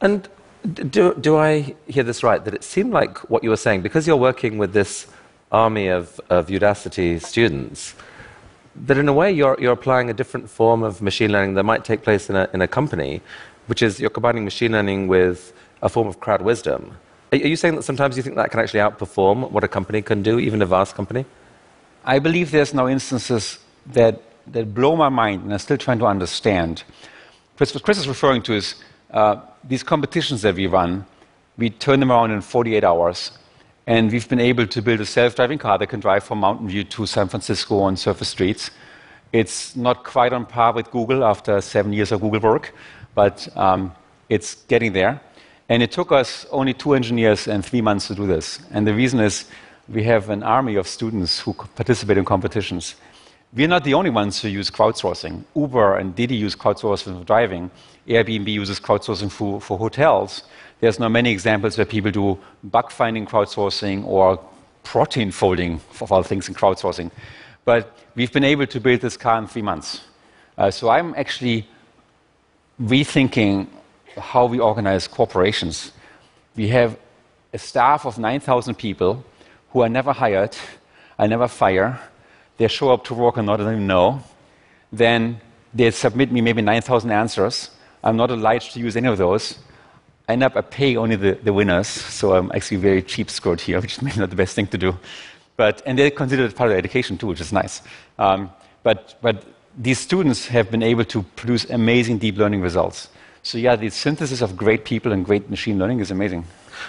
And 0.00 0.28
do, 0.74 1.14
do 1.14 1.36
I 1.36 1.74
hear 1.88 2.02
this 2.02 2.22
right? 2.22 2.44
That 2.44 2.54
it 2.54 2.64
seemed 2.64 2.92
like 2.92 3.18
what 3.30 3.42
you 3.42 3.50
were 3.50 3.56
saying, 3.56 3.82
because 3.82 4.06
you're 4.06 4.16
working 4.16 4.58
with 4.58 4.72
this 4.72 5.06
army 5.52 5.86
of, 5.88 6.20
of 6.30 6.48
Udacity 6.48 7.22
students, 7.22 7.94
that 8.74 8.96
in 8.96 9.08
a 9.08 9.12
way 9.12 9.30
you're, 9.30 9.56
you're 9.60 9.72
applying 9.72 10.10
a 10.10 10.14
different 10.14 10.48
form 10.48 10.82
of 10.82 11.02
machine 11.02 11.30
learning 11.30 11.54
that 11.54 11.62
might 11.62 11.84
take 11.84 12.02
place 12.02 12.30
in 12.30 12.36
a, 12.36 12.48
in 12.54 12.62
a 12.62 12.66
company, 12.66 13.20
which 13.66 13.82
is 13.82 14.00
you're 14.00 14.10
combining 14.10 14.44
machine 14.44 14.72
learning 14.72 15.08
with 15.08 15.52
a 15.82 15.88
form 15.88 16.08
of 16.08 16.20
crowd 16.20 16.42
wisdom. 16.42 16.96
Are, 17.32 17.36
you 17.36 17.56
saying 17.56 17.76
that 17.76 17.82
sometimes 17.82 18.16
you 18.16 18.22
think 18.22 18.36
that 18.36 18.50
can 18.50 18.60
actually 18.60 18.80
outperform 18.80 19.50
what 19.50 19.62
a 19.62 19.68
company 19.68 20.02
can 20.02 20.22
do, 20.22 20.38
even 20.38 20.62
a 20.62 20.66
vast 20.66 20.94
company? 20.94 21.24
I 22.04 22.18
believe 22.18 22.50
there's 22.50 22.74
now 22.74 22.88
instances 22.88 23.58
that, 23.86 24.20
that 24.48 24.74
blow 24.74 24.96
my 24.96 25.08
mind, 25.08 25.44
and 25.44 25.52
I'm 25.52 25.58
still 25.58 25.78
trying 25.78 25.98
to 26.00 26.06
understand. 26.06 26.82
Chris, 27.56 27.74
what 27.74 27.82
Chris 27.84 27.98
is 27.98 28.08
referring 28.08 28.42
to 28.42 28.54
is 28.54 28.74
uh, 29.12 29.36
these 29.62 29.82
competitions 29.82 30.42
that 30.42 30.54
we 30.54 30.66
run, 30.66 31.06
we 31.58 31.70
turn 31.70 32.00
them 32.00 32.10
around 32.10 32.30
in 32.30 32.40
48 32.40 32.82
hours, 32.82 33.30
and 33.92 34.10
we've 34.10 34.26
been 34.26 34.40
able 34.40 34.66
to 34.66 34.80
build 34.80 35.00
a 35.00 35.04
self-driving 35.04 35.58
car 35.58 35.76
that 35.76 35.86
can 35.88 36.00
drive 36.00 36.24
from 36.24 36.38
Mountain 36.38 36.66
View 36.66 36.82
to 36.82 37.04
San 37.04 37.28
Francisco 37.28 37.80
on 37.80 37.94
surface 37.94 38.30
streets. 38.30 38.70
It's 39.34 39.76
not 39.76 40.02
quite 40.02 40.32
on 40.32 40.46
par 40.46 40.72
with 40.72 40.90
Google 40.90 41.22
after 41.22 41.60
seven 41.60 41.92
years 41.92 42.10
of 42.10 42.22
Google 42.22 42.40
work, 42.40 42.74
but 43.14 43.46
um, 43.54 43.92
it's 44.30 44.54
getting 44.72 44.94
there. 44.94 45.20
And 45.68 45.82
it 45.82 45.92
took 45.92 46.10
us 46.10 46.46
only 46.50 46.72
two 46.72 46.94
engineers 46.94 47.48
and 47.48 47.62
three 47.62 47.82
months 47.82 48.08
to 48.08 48.14
do 48.14 48.26
this. 48.26 48.60
And 48.70 48.86
the 48.86 48.94
reason 48.94 49.20
is 49.20 49.44
we 49.90 50.04
have 50.04 50.30
an 50.30 50.42
army 50.42 50.76
of 50.76 50.88
students 50.88 51.40
who 51.40 51.52
participate 51.52 52.16
in 52.16 52.24
competitions. 52.24 52.94
We're 53.54 53.68
not 53.68 53.84
the 53.84 53.92
only 53.92 54.08
ones 54.08 54.40
who 54.40 54.48
use 54.48 54.70
crowdsourcing. 54.70 55.44
Uber 55.54 55.96
and 55.96 56.14
Didi 56.16 56.34
use 56.34 56.56
crowdsourcing 56.56 57.18
for 57.18 57.24
driving. 57.24 57.70
Airbnb 58.08 58.48
uses 58.48 58.80
crowdsourcing 58.80 59.30
for, 59.30 59.60
for 59.60 59.76
hotels. 59.76 60.44
There's 60.80 60.98
now 60.98 61.10
many 61.10 61.30
examples 61.30 61.76
where 61.76 61.84
people 61.84 62.10
do 62.10 62.38
bug 62.64 62.90
finding 62.90 63.26
crowdsourcing 63.26 64.06
or 64.06 64.40
protein 64.84 65.30
folding, 65.30 65.80
of 66.00 66.10
all 66.10 66.22
things 66.22 66.48
in 66.48 66.54
crowdsourcing. 66.54 67.10
But 67.66 67.94
we've 68.14 68.32
been 68.32 68.42
able 68.42 68.66
to 68.66 68.80
build 68.80 69.02
this 69.02 69.18
car 69.18 69.38
in 69.38 69.46
three 69.46 69.62
months. 69.62 70.00
Uh, 70.56 70.70
so 70.70 70.88
I'm 70.88 71.14
actually 71.14 71.68
rethinking 72.80 73.66
how 74.16 74.46
we 74.46 74.60
organize 74.60 75.06
corporations. 75.06 75.92
We 76.56 76.68
have 76.68 76.98
a 77.52 77.58
staff 77.58 78.06
of 78.06 78.18
9,000 78.18 78.76
people 78.76 79.24
who 79.70 79.82
are 79.82 79.90
never 79.90 80.12
hired, 80.12 80.56
I 81.18 81.26
never 81.26 81.48
fire. 81.48 82.00
They 82.62 82.68
show 82.68 82.92
up 82.92 83.02
to 83.06 83.14
work 83.14 83.38
and 83.38 83.46
not 83.46 83.58
even 83.60 83.88
know. 83.88 84.22
Then 84.92 85.40
they 85.74 85.90
submit 85.90 86.30
me 86.30 86.40
maybe 86.40 86.62
9,000 86.62 87.10
answers. 87.10 87.70
I'm 88.04 88.16
not 88.16 88.30
obliged 88.30 88.74
to 88.74 88.78
use 88.78 88.96
any 88.96 89.08
of 89.08 89.18
those. 89.18 89.58
I 90.28 90.34
end 90.34 90.44
up 90.44 90.54
I 90.54 90.60
pay 90.60 90.96
only 90.96 91.16
the, 91.16 91.32
the 91.42 91.52
winners, 91.52 91.88
so 91.88 92.36
I'm 92.36 92.52
actually 92.54 92.76
very 92.76 93.02
cheap 93.02 93.30
scored 93.30 93.60
here, 93.60 93.80
which 93.82 93.94
is 93.94 94.02
maybe 94.02 94.20
not 94.20 94.30
the 94.30 94.36
best 94.36 94.54
thing 94.54 94.68
to 94.68 94.78
do. 94.78 94.96
But, 95.56 95.82
and 95.86 95.98
they 95.98 96.08
consider 96.12 96.44
it 96.44 96.54
part 96.54 96.70
of 96.70 96.74
the 96.74 96.78
education 96.78 97.18
too, 97.18 97.26
which 97.26 97.40
is 97.40 97.52
nice. 97.52 97.82
Um, 98.16 98.48
but, 98.84 99.16
but 99.20 99.44
these 99.76 99.98
students 99.98 100.46
have 100.46 100.70
been 100.70 100.84
able 100.84 101.04
to 101.06 101.24
produce 101.34 101.68
amazing 101.68 102.18
deep 102.18 102.36
learning 102.36 102.60
results. 102.60 103.08
So 103.42 103.58
yeah, 103.58 103.74
the 103.74 103.90
synthesis 103.90 104.40
of 104.40 104.56
great 104.56 104.84
people 104.84 105.10
and 105.10 105.24
great 105.24 105.50
machine 105.50 105.80
learning 105.80 105.98
is 105.98 106.12
amazing. 106.12 106.44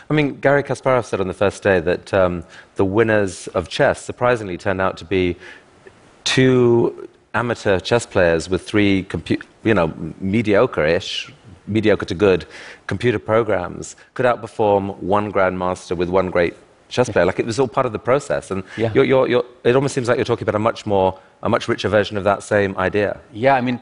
I 0.09 0.13
mean, 0.13 0.39
Garry 0.39 0.63
Kasparov 0.63 1.05
said 1.05 1.19
on 1.19 1.27
the 1.27 1.33
first 1.33 1.63
day 1.63 1.79
that 1.79 2.13
um, 2.13 2.43
the 2.75 2.85
winners 2.85 3.47
of 3.49 3.69
chess 3.69 4.01
surprisingly 4.01 4.57
turned 4.57 4.81
out 4.81 4.97
to 4.97 5.05
be 5.05 5.35
two 6.23 7.07
amateur 7.33 7.79
chess 7.79 8.05
players 8.05 8.49
with 8.49 8.61
three, 8.67 9.03
compu- 9.03 9.41
you 9.63 9.73
know, 9.73 9.93
mediocre-ish, 10.19 11.31
mediocre 11.67 12.05
to 12.05 12.13
good 12.15 12.45
computer 12.87 13.19
programs 13.19 13.95
could 14.13 14.25
outperform 14.25 14.97
one 14.99 15.31
grandmaster 15.31 15.95
with 15.95 16.09
one 16.09 16.29
great 16.29 16.53
chess 16.89 17.09
player. 17.09 17.25
Like 17.25 17.39
it 17.39 17.45
was 17.45 17.59
all 17.59 17.67
part 17.67 17.85
of 17.85 17.91
the 17.93 17.99
process, 17.99 18.51
and 18.51 18.63
Yeah. 18.77 18.91
you're, 18.93 19.05
you're, 19.05 19.27
you're, 19.27 19.45
it 19.63 19.75
almost 19.75 19.95
seems 19.95 20.07
like 20.07 20.17
you're 20.17 20.25
talking 20.25 20.43
about 20.47 20.55
a 20.55 20.59
much 20.59 20.85
more, 20.85 21.17
a 21.41 21.49
much 21.49 21.67
richer 21.67 21.89
version 21.89 22.17
of 22.17 22.23
that 22.25 22.43
same 22.43 22.77
idea. 22.77 23.19
Yeah, 23.31 23.55
I 23.55 23.61
mean, 23.61 23.79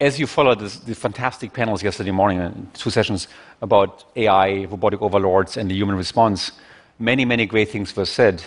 as 0.00 0.18
you 0.18 0.26
followed 0.26 0.60
this, 0.60 0.76
the 0.78 0.94
fantastic 0.94 1.52
panels 1.52 1.82
yesterday 1.82 2.10
morning, 2.12 2.40
uh, 2.40 2.52
two 2.72 2.90
sessions 2.90 3.28
about 3.62 4.04
AI, 4.16 4.64
robotic 4.64 5.02
overlords, 5.02 5.56
and 5.56 5.70
the 5.70 5.74
human 5.74 5.96
response, 5.96 6.52
many, 6.98 7.24
many 7.24 7.46
great 7.46 7.68
things 7.70 7.94
were 7.94 8.04
said. 8.06 8.42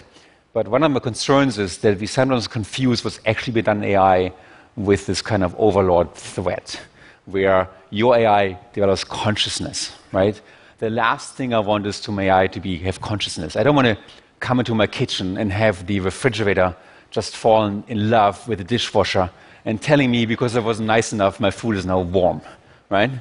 But 0.53 0.67
one 0.67 0.83
of 0.83 0.91
my 0.91 0.99
concerns 0.99 1.57
is 1.57 1.77
that 1.79 1.99
we 1.99 2.07
sometimes 2.07 2.47
confuse 2.47 3.03
what's 3.03 3.19
actually 3.25 3.53
been 3.53 3.65
done 3.65 3.77
in 3.83 3.91
AI 3.91 4.33
with 4.75 5.05
this 5.05 5.21
kind 5.21 5.43
of 5.43 5.55
overlord 5.57 6.13
threat, 6.13 6.79
where 7.25 7.69
your 7.89 8.17
AI 8.17 8.59
develops 8.73 9.03
consciousness, 9.05 9.95
right? 10.11 10.39
The 10.79 10.89
last 10.89 11.35
thing 11.35 11.53
I 11.53 11.59
want 11.59 11.85
is 11.85 12.01
to 12.01 12.11
my 12.11 12.23
AI 12.23 12.47
to 12.47 12.59
be 12.59 12.77
have 12.79 12.99
consciousness. 12.99 13.55
I 13.55 13.63
don't 13.63 13.75
want 13.75 13.87
to 13.87 13.97
come 14.41 14.59
into 14.59 14.75
my 14.75 14.87
kitchen 14.87 15.37
and 15.37 15.53
have 15.53 15.87
the 15.87 15.99
refrigerator 16.01 16.75
just 17.11 17.35
fallen 17.37 17.83
in 17.87 18.09
love 18.09 18.45
with 18.47 18.57
the 18.57 18.63
dishwasher 18.65 19.29
and 19.63 19.81
telling 19.81 20.11
me 20.11 20.25
because 20.25 20.55
it 20.55 20.63
wasn't 20.63 20.87
nice 20.87 21.13
enough, 21.13 21.39
my 21.39 21.51
food 21.51 21.77
is 21.77 21.85
now 21.85 21.99
warm, 21.99 22.41
right? 22.89 23.11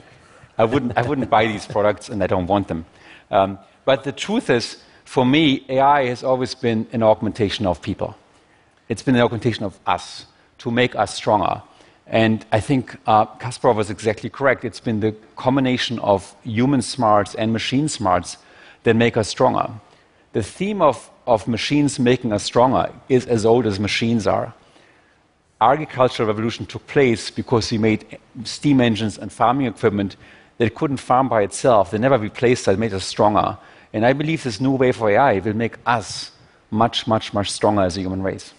I 0.58 0.64
wouldn't, 0.64 0.96
I 0.96 1.02
wouldn't 1.02 1.30
buy 1.30 1.46
these 1.46 1.66
products 1.66 2.08
and 2.08 2.22
I 2.24 2.26
don't 2.26 2.46
want 2.46 2.68
them. 2.68 2.86
Um, 3.30 3.58
but 3.84 4.04
the 4.04 4.12
truth 4.12 4.50
is, 4.50 4.78
for 5.10 5.26
me, 5.26 5.64
AI 5.68 6.06
has 6.06 6.22
always 6.22 6.54
been 6.54 6.86
an 6.92 7.02
augmentation 7.02 7.66
of 7.66 7.82
people. 7.82 8.14
It's 8.88 9.02
been 9.02 9.16
an 9.16 9.22
augmentation 9.22 9.64
of 9.64 9.76
us 9.84 10.26
to 10.58 10.70
make 10.70 10.94
us 10.94 11.12
stronger. 11.12 11.62
And 12.06 12.46
I 12.52 12.60
think 12.60 12.96
uh, 13.08 13.26
Kasparov 13.26 13.74
was 13.74 13.90
exactly 13.90 14.30
correct. 14.30 14.64
It's 14.64 14.78
been 14.78 15.00
the 15.00 15.16
combination 15.34 15.98
of 15.98 16.32
human 16.44 16.80
smarts 16.80 17.34
and 17.34 17.52
machine 17.52 17.88
smarts 17.88 18.36
that 18.84 18.94
make 18.94 19.16
us 19.16 19.26
stronger. 19.26 19.68
The 20.32 20.44
theme 20.44 20.80
of, 20.80 21.10
of 21.26 21.48
machines 21.48 21.98
making 21.98 22.32
us 22.32 22.44
stronger 22.44 22.92
is 23.08 23.26
as 23.26 23.44
old 23.44 23.66
as 23.66 23.80
machines 23.80 24.28
are 24.28 24.54
agricultural 25.60 26.28
revolution 26.28 26.66
took 26.66 26.86
place 26.86 27.30
because 27.30 27.70
we 27.72 27.78
made 27.78 28.18
steam 28.44 28.80
engines 28.80 29.18
and 29.18 29.32
farming 29.32 29.66
equipment 29.66 30.14
that 30.58 30.74
couldn't 30.76 30.98
farm 30.98 31.28
by 31.28 31.42
itself. 31.42 31.90
They 31.90 31.98
never 31.98 32.16
replaced 32.16 32.66
that, 32.66 32.78
made 32.78 32.94
us 32.94 33.04
stronger. 33.04 33.58
And 33.92 34.06
I 34.06 34.12
believe 34.12 34.44
this 34.44 34.60
new 34.60 34.72
wave 34.72 34.96
of 35.00 35.08
AI 35.08 35.38
will 35.40 35.56
make 35.56 35.76
us 35.86 36.32
much, 36.70 37.06
much, 37.06 37.34
much 37.34 37.50
stronger 37.50 37.82
as 37.82 37.96
a 37.96 38.00
human 38.00 38.22
race. 38.22 38.52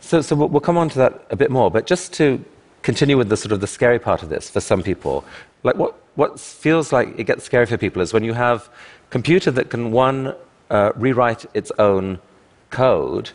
So, 0.00 0.20
so 0.20 0.36
we'll, 0.36 0.60
come 0.60 0.76
on 0.76 0.88
to 0.90 0.98
that 0.98 1.26
a 1.30 1.36
bit 1.36 1.50
more, 1.50 1.70
but 1.70 1.86
just 1.86 2.12
to 2.14 2.42
continue 2.82 3.16
with 3.16 3.28
the 3.28 3.36
sort 3.36 3.52
of 3.52 3.60
the 3.60 3.66
scary 3.66 3.98
part 3.98 4.22
of 4.22 4.28
this 4.28 4.48
for 4.48 4.60
some 4.60 4.82
people, 4.82 5.24
like 5.62 5.76
what, 5.76 6.00
what 6.14 6.38
feels 6.38 6.92
like 6.92 7.18
it 7.18 7.24
gets 7.24 7.44
scary 7.44 7.66
for 7.66 7.76
people 7.76 8.00
is 8.02 8.12
when 8.12 8.24
you 8.24 8.32
have 8.32 8.68
a 8.68 9.10
computer 9.10 9.50
that 9.50 9.70
can 9.70 9.90
one 9.90 10.34
uh, 10.70 10.92
rewrite 10.96 11.46
its 11.54 11.72
own 11.78 12.18
code, 12.70 13.30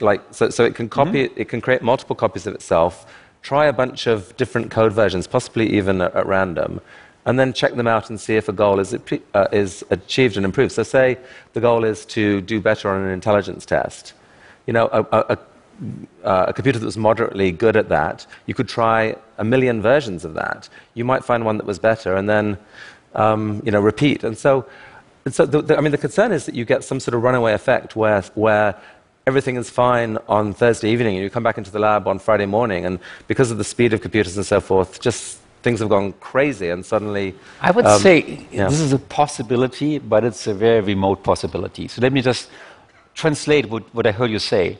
like 0.00 0.20
so, 0.30 0.50
so 0.50 0.64
it 0.64 0.74
can 0.74 0.88
copy 0.88 1.22
it, 1.22 1.32
it 1.36 1.48
can 1.48 1.60
create 1.60 1.82
multiple 1.82 2.16
copies 2.16 2.46
of 2.46 2.54
itself, 2.54 3.06
try 3.42 3.66
a 3.66 3.72
bunch 3.72 4.06
of 4.06 4.36
different 4.36 4.70
code 4.70 4.92
versions, 4.92 5.26
possibly 5.26 5.66
even 5.74 6.00
at, 6.00 6.14
at 6.14 6.26
random, 6.26 6.80
and 7.24 7.38
then 7.38 7.52
check 7.52 7.74
them 7.74 7.86
out 7.86 8.10
and 8.10 8.20
see 8.20 8.36
if 8.36 8.48
a 8.48 8.52
goal 8.52 8.80
is, 8.80 8.94
uh, 9.34 9.46
is 9.52 9.84
achieved 9.90 10.36
and 10.36 10.44
improved. 10.44 10.72
So, 10.72 10.82
say 10.82 11.18
the 11.52 11.60
goal 11.60 11.84
is 11.84 12.04
to 12.06 12.40
do 12.40 12.60
better 12.60 12.90
on 12.90 13.02
an 13.02 13.10
intelligence 13.10 13.64
test. 13.64 14.14
You 14.66 14.72
know, 14.72 14.88
a, 14.92 15.02
a, 15.10 15.38
uh, 16.24 16.46
a 16.48 16.52
computer 16.52 16.78
that 16.78 16.86
was 16.86 16.96
moderately 16.96 17.50
good 17.50 17.76
at 17.76 17.88
that, 17.88 18.26
you 18.46 18.54
could 18.54 18.68
try 18.68 19.16
a 19.38 19.44
million 19.44 19.82
versions 19.82 20.24
of 20.24 20.34
that. 20.34 20.68
You 20.94 21.04
might 21.04 21.24
find 21.24 21.44
one 21.44 21.56
that 21.58 21.66
was 21.66 21.78
better, 21.78 22.16
and 22.16 22.28
then, 22.28 22.58
um, 23.14 23.62
you 23.64 23.72
know, 23.72 23.80
repeat. 23.80 24.22
And 24.24 24.36
so, 24.36 24.66
and 25.24 25.34
so 25.34 25.46
the, 25.46 25.62
the, 25.62 25.76
I 25.76 25.80
mean, 25.80 25.92
the 25.92 25.98
concern 25.98 26.32
is 26.32 26.46
that 26.46 26.54
you 26.54 26.64
get 26.64 26.84
some 26.84 27.00
sort 27.00 27.14
of 27.14 27.22
runaway 27.22 27.52
effect 27.52 27.96
where, 27.96 28.22
where 28.34 28.80
everything 29.26 29.56
is 29.56 29.70
fine 29.70 30.18
on 30.28 30.52
Thursday 30.52 30.90
evening, 30.90 31.16
and 31.16 31.24
you 31.24 31.30
come 31.30 31.42
back 31.42 31.58
into 31.58 31.70
the 31.70 31.78
lab 31.78 32.06
on 32.06 32.18
Friday 32.18 32.46
morning, 32.46 32.86
and 32.86 32.98
because 33.26 33.50
of 33.50 33.58
the 33.58 33.64
speed 33.64 33.92
of 33.92 34.00
computers 34.00 34.36
and 34.36 34.46
so 34.46 34.60
forth, 34.60 35.00
just 35.00 35.38
things 35.62 35.80
have 35.80 35.88
gone 35.88 36.12
crazy, 36.14 36.68
and 36.70 36.84
suddenly. 36.84 37.34
I 37.60 37.70
would 37.70 37.86
um, 37.86 38.00
say 38.00 38.46
yeah. 38.50 38.68
this 38.68 38.80
is 38.80 38.92
a 38.92 38.98
possibility, 38.98 39.98
but 39.98 40.24
it's 40.24 40.46
a 40.46 40.54
very 40.54 40.80
remote 40.80 41.22
possibility. 41.22 41.88
So 41.88 42.02
let 42.02 42.12
me 42.12 42.22
just 42.22 42.50
translate 43.14 43.66
what, 43.68 43.82
what 43.94 44.06
I 44.06 44.12
heard 44.12 44.30
you 44.30 44.38
say. 44.38 44.78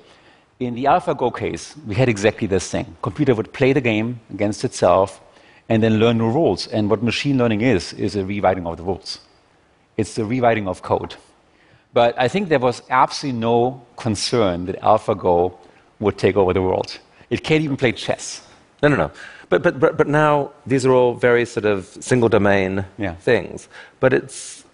In 0.61 0.75
the 0.75 0.85
AlphaGo 0.85 1.37
case, 1.37 1.75
we 1.87 1.95
had 1.95 2.09
exactly 2.09 2.47
this 2.47 2.71
thing. 2.71 2.97
Computer 3.03 3.35
would 3.35 3.53
play 3.53 3.73
the 3.73 3.81
game 3.81 4.21
against 4.33 4.65
itself 4.65 5.21
and 5.69 5.83
then 5.83 5.99
learn 5.99 6.19
new 6.19 6.31
rules. 6.31 6.67
And 6.69 6.89
what 6.89 7.03
machine 7.03 7.39
learning 7.39 7.63
is, 7.63 7.93
is 7.95 8.15
a 8.15 8.25
rewriting 8.25 8.67
of 8.67 8.77
the 8.77 8.83
rules. 8.83 9.19
It's 9.97 10.15
the 10.15 10.25
rewriting 10.25 10.69
of 10.69 10.83
code. 10.83 11.17
But 11.93 12.19
I 12.19 12.29
think 12.29 12.49
there 12.49 12.59
was 12.59 12.83
absolutely 12.91 13.41
no 13.41 13.83
concern 13.97 14.67
that 14.67 14.81
AlphaGo 14.81 15.55
would 16.01 16.17
take 16.17 16.37
over 16.37 16.53
the 16.53 16.63
world. 16.63 16.99
It 17.29 17.43
can't 17.43 17.63
even 17.63 17.77
play 17.77 17.93
chess. 17.93 18.47
No, 18.83 18.89
no, 18.89 18.97
no. 18.97 19.11
But, 19.53 19.63
but, 19.63 19.79
but, 19.79 19.99
but 19.99 20.09
now 20.09 20.51
these 20.65 20.87
are 20.87 20.93
all 20.93 21.13
very 21.13 21.45
sort 21.45 21.67
of 21.67 21.85
single 22.01 22.31
domain 22.31 22.87
Yeah. 22.97 23.17
things. 23.17 23.69
But 24.01 24.15
it's 24.15 24.65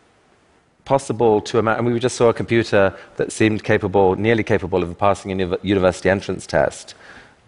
possible 0.84 1.40
to 1.40 1.58
imagine. 1.58 1.80
I 1.80 1.82
mean, 1.82 1.94
we 1.94 1.98
just 1.98 2.14
saw 2.14 2.28
a 2.28 2.32
computer 2.32 2.96
that 3.16 3.32
seemed 3.32 3.64
capable, 3.64 4.14
nearly 4.14 4.44
capable 4.44 4.84
of 4.84 4.96
passing 4.96 5.32
a 5.42 5.58
university 5.64 6.08
entrance 6.08 6.46
test. 6.46 6.94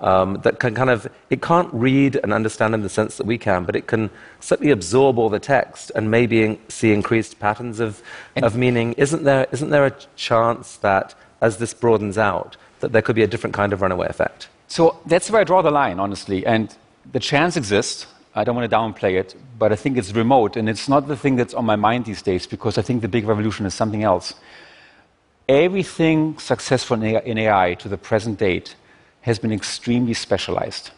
Um, 0.00 0.40
that 0.42 0.58
can 0.58 0.74
kind 0.74 0.90
of, 0.90 1.06
it 1.28 1.40
can't 1.40 1.72
read 1.72 2.18
and 2.20 2.32
understand 2.32 2.74
in 2.74 2.82
the 2.82 2.88
sense 2.88 3.16
that 3.18 3.26
we 3.26 3.38
can, 3.38 3.64
but 3.64 3.76
it 3.76 3.86
can 3.86 4.10
certainly 4.40 4.72
absorb 4.72 5.16
all 5.16 5.28
the 5.28 5.38
text 5.38 5.92
and 5.94 6.10
maybe 6.10 6.42
in- 6.42 6.58
see 6.68 6.92
increased 6.92 7.38
patterns 7.38 7.78
of, 7.78 8.02
of 8.42 8.56
meaning. 8.56 8.94
Isn't 8.94 9.22
there, 9.22 9.46
isn't 9.52 9.70
there 9.70 9.86
a 9.86 9.94
chance 10.16 10.78
that 10.78 11.14
as 11.40 11.58
this 11.58 11.74
broadens 11.74 12.18
out, 12.18 12.56
that 12.80 12.90
there 12.90 13.02
could 13.02 13.14
be 13.14 13.22
a 13.22 13.28
different 13.28 13.54
kind 13.54 13.72
of 13.72 13.82
runaway 13.82 14.08
effect? 14.08 14.48
So 14.66 14.98
that's 15.06 15.30
where 15.30 15.42
I 15.42 15.44
draw 15.44 15.62
the 15.62 15.70
line, 15.70 16.00
honestly. 16.00 16.44
And 16.44 16.74
the 17.12 17.20
chance 17.20 17.56
exists. 17.56 18.06
I 18.34 18.44
don't 18.44 18.54
want 18.54 18.70
to 18.70 18.76
downplay 18.76 19.18
it, 19.18 19.34
but 19.58 19.72
I 19.72 19.76
think 19.76 19.98
it's 19.98 20.12
remote, 20.12 20.56
and 20.56 20.68
it's 20.68 20.88
not 20.88 21.08
the 21.08 21.16
thing 21.16 21.36
that's 21.36 21.54
on 21.54 21.64
my 21.64 21.76
mind 21.76 22.04
these 22.04 22.22
days 22.22 22.46
because 22.46 22.78
I 22.78 22.82
think 22.82 23.02
the 23.02 23.08
big 23.08 23.26
revolution 23.26 23.66
is 23.66 23.74
something 23.74 24.04
else. 24.04 24.34
Everything 25.48 26.38
successful 26.38 27.02
in 27.02 27.38
AI, 27.38 27.74
to 27.74 27.88
the 27.88 27.98
present 27.98 28.38
date 28.38 28.76
has 29.22 29.38
been 29.38 29.52
extremely 29.52 30.14
specialized, 30.14 30.90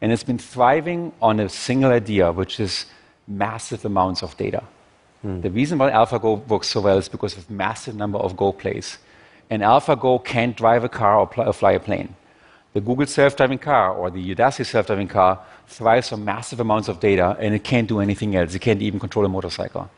and 0.00 0.10
it's 0.10 0.22
been 0.22 0.38
thriving 0.38 1.12
on 1.20 1.38
a 1.38 1.48
single 1.48 1.92
idea, 1.92 2.32
which 2.32 2.58
is 2.60 2.86
massive 3.28 3.84
amounts 3.84 4.22
of 4.22 4.36
data. 4.36 4.62
Hmm. 5.22 5.40
The 5.42 5.50
reason 5.50 5.78
why 5.78 5.90
AlphaGo 5.90 6.46
works 6.48 6.68
so 6.68 6.80
well 6.80 6.98
is 6.98 7.08
because 7.08 7.36
of 7.36 7.50
massive 7.50 7.94
number 7.94 8.18
of 8.18 8.36
Go 8.36 8.52
plays. 8.52 8.98
And 9.50 9.62
AlphaGo 9.62 10.24
can't 10.24 10.56
drive 10.56 10.84
a 10.84 10.88
car 10.88 11.18
or, 11.18 11.46
or 11.46 11.52
fly 11.52 11.72
a 11.72 11.80
plane. 11.80 12.14
The 12.72 12.80
Google 12.80 13.06
self-driving 13.06 13.58
car 13.58 13.92
or 13.92 14.10
the 14.10 14.34
Udacity 14.34 14.64
self-driving 14.64 15.08
car 15.08 15.44
thrives 15.66 16.12
on 16.12 16.24
massive 16.24 16.60
amounts 16.60 16.88
of 16.88 17.00
data, 17.00 17.36
and 17.40 17.52
it 17.54 17.64
can't 17.64 17.88
do 17.88 18.00
anything 18.00 18.36
else. 18.36 18.54
It 18.54 18.60
can't 18.60 18.80
even 18.80 19.00
control 19.00 19.24
a 19.24 19.28
motorcycle. 19.28 19.90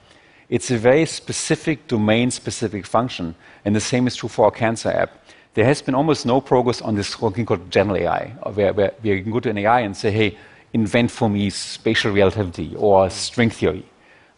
It's 0.48 0.70
a 0.70 0.78
very 0.78 1.04
specific, 1.06 1.86
domain-specific 1.86 2.86
function, 2.86 3.34
and 3.64 3.76
the 3.76 3.80
same 3.80 4.06
is 4.06 4.16
true 4.16 4.28
for 4.28 4.46
our 4.46 4.50
cancer 4.50 4.90
app. 4.90 5.10
There 5.54 5.66
has 5.66 5.82
been 5.82 5.94
almost 5.94 6.24
no 6.24 6.40
progress 6.40 6.80
on 6.80 6.94
this 6.94 7.14
thing 7.14 7.44
called 7.44 7.70
general 7.70 7.98
AI, 7.98 8.28
where, 8.54 8.72
where, 8.72 8.90
can 9.02 9.30
go 9.30 9.40
to 9.40 9.50
an 9.50 9.58
AI 9.58 9.80
and 9.80 9.94
say, 9.94 10.10
"Hey, 10.10 10.38
invent 10.72 11.10
for 11.10 11.28
me 11.28 11.50
special 11.50 12.12
relativity 12.12 12.74
or 12.76 13.10
string 13.10 13.50
theory." 13.50 13.84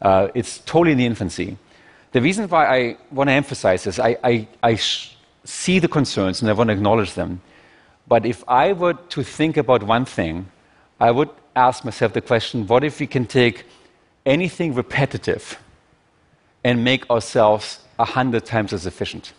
Uh, 0.02 0.28
it's 0.34 0.58
totally 0.58 0.92
in 0.92 0.98
the 0.98 1.06
infancy. 1.06 1.56
The 2.10 2.20
reason 2.20 2.48
why 2.48 2.66
I 2.66 2.96
want 3.10 3.28
to 3.28 3.34
emphasize 3.34 3.84
this, 3.84 3.98
I, 3.98 4.16
I, 4.22 4.48
I 4.62 4.78
see 5.44 5.78
the 5.78 5.88
concerns 5.88 6.42
and 6.42 6.50
I 6.50 6.52
want 6.52 6.68
to 6.68 6.74
acknowledge 6.74 7.14
them. 7.14 7.40
But 8.06 8.26
if 8.26 8.44
I 8.48 8.72
were 8.72 8.94
to 8.94 9.22
think 9.22 9.56
about 9.56 9.82
one 9.82 10.04
thing, 10.04 10.46
I 11.00 11.10
would 11.10 11.30
ask 11.56 11.84
myself 11.84 12.12
the 12.12 12.20
question 12.20 12.66
what 12.66 12.84
if 12.84 13.00
we 13.00 13.06
can 13.06 13.26
take 13.26 13.64
anything 14.26 14.74
repetitive 14.74 15.58
and 16.62 16.82
make 16.84 17.08
ourselves 17.10 17.80
a 17.98 18.04
hundred 18.04 18.44
times 18.44 18.72
as 18.72 18.86
efficient? 18.86 19.32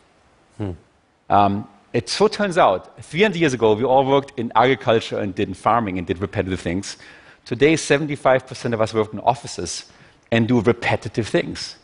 Um, 1.30 1.68
it 1.94 2.10
so 2.10 2.28
turns 2.28 2.58
out, 2.58 3.02
300 3.04 3.38
years 3.40 3.54
ago, 3.54 3.74
we 3.74 3.84
all 3.84 4.06
worked 4.06 4.38
in 4.38 4.52
agriculture 4.56 5.18
and 5.20 5.34
did 5.34 5.56
farming 5.56 5.98
and 5.98 6.06
did 6.06 6.20
repetitive 6.20 6.60
things. 6.60 6.98
Today, 7.46 7.76
75% 7.76 8.74
of 8.74 8.82
us 8.82 8.94
work 8.94 9.14
in 9.14 9.20
offices 9.20 9.86
and 10.32 10.48
do 10.48 10.60
repetitive 10.62 11.28
things. 11.28 11.78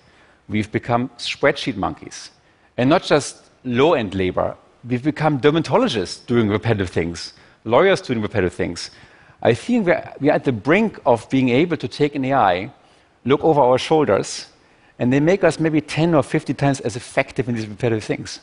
We've 0.50 0.72
become 0.72 1.10
spreadsheet 1.18 1.76
monkeys. 1.76 2.32
And 2.78 2.90
not 2.90 3.04
just 3.04 3.46
low 3.64 3.94
end 3.94 4.14
labor, 4.14 4.58
we've 4.88 5.04
become 5.04 5.40
dermatologists 5.40 6.26
doing 6.26 6.50
repetitive 6.50 6.90
things, 6.90 7.34
lawyers 7.64 8.02
doing 8.02 8.22
repetitive 8.22 8.54
things. 8.54 8.92
I 9.42 9.54
think 9.54 9.88
we're, 9.88 10.32
at 10.32 10.44
the 10.44 10.52
brink 10.52 11.00
of 11.06 11.30
being 11.30 11.50
able 11.50 11.78
to 11.78 11.88
take 11.88 12.16
an 12.16 12.26
AI, 12.26 12.72
look 13.26 13.44
over 13.44 13.60
our 13.62 13.78
shoulders, 13.78 14.48
and 15.00 15.12
they 15.12 15.20
make 15.20 15.44
us 15.44 15.60
maybe 15.60 15.82
10 15.82 16.14
or 16.14 16.24
50 16.24 16.54
times 16.54 16.80
as 16.82 16.96
effective 16.96 17.50
in 17.50 17.56
these 17.56 17.68
repetitive 17.68 18.04
things. 18.04 18.40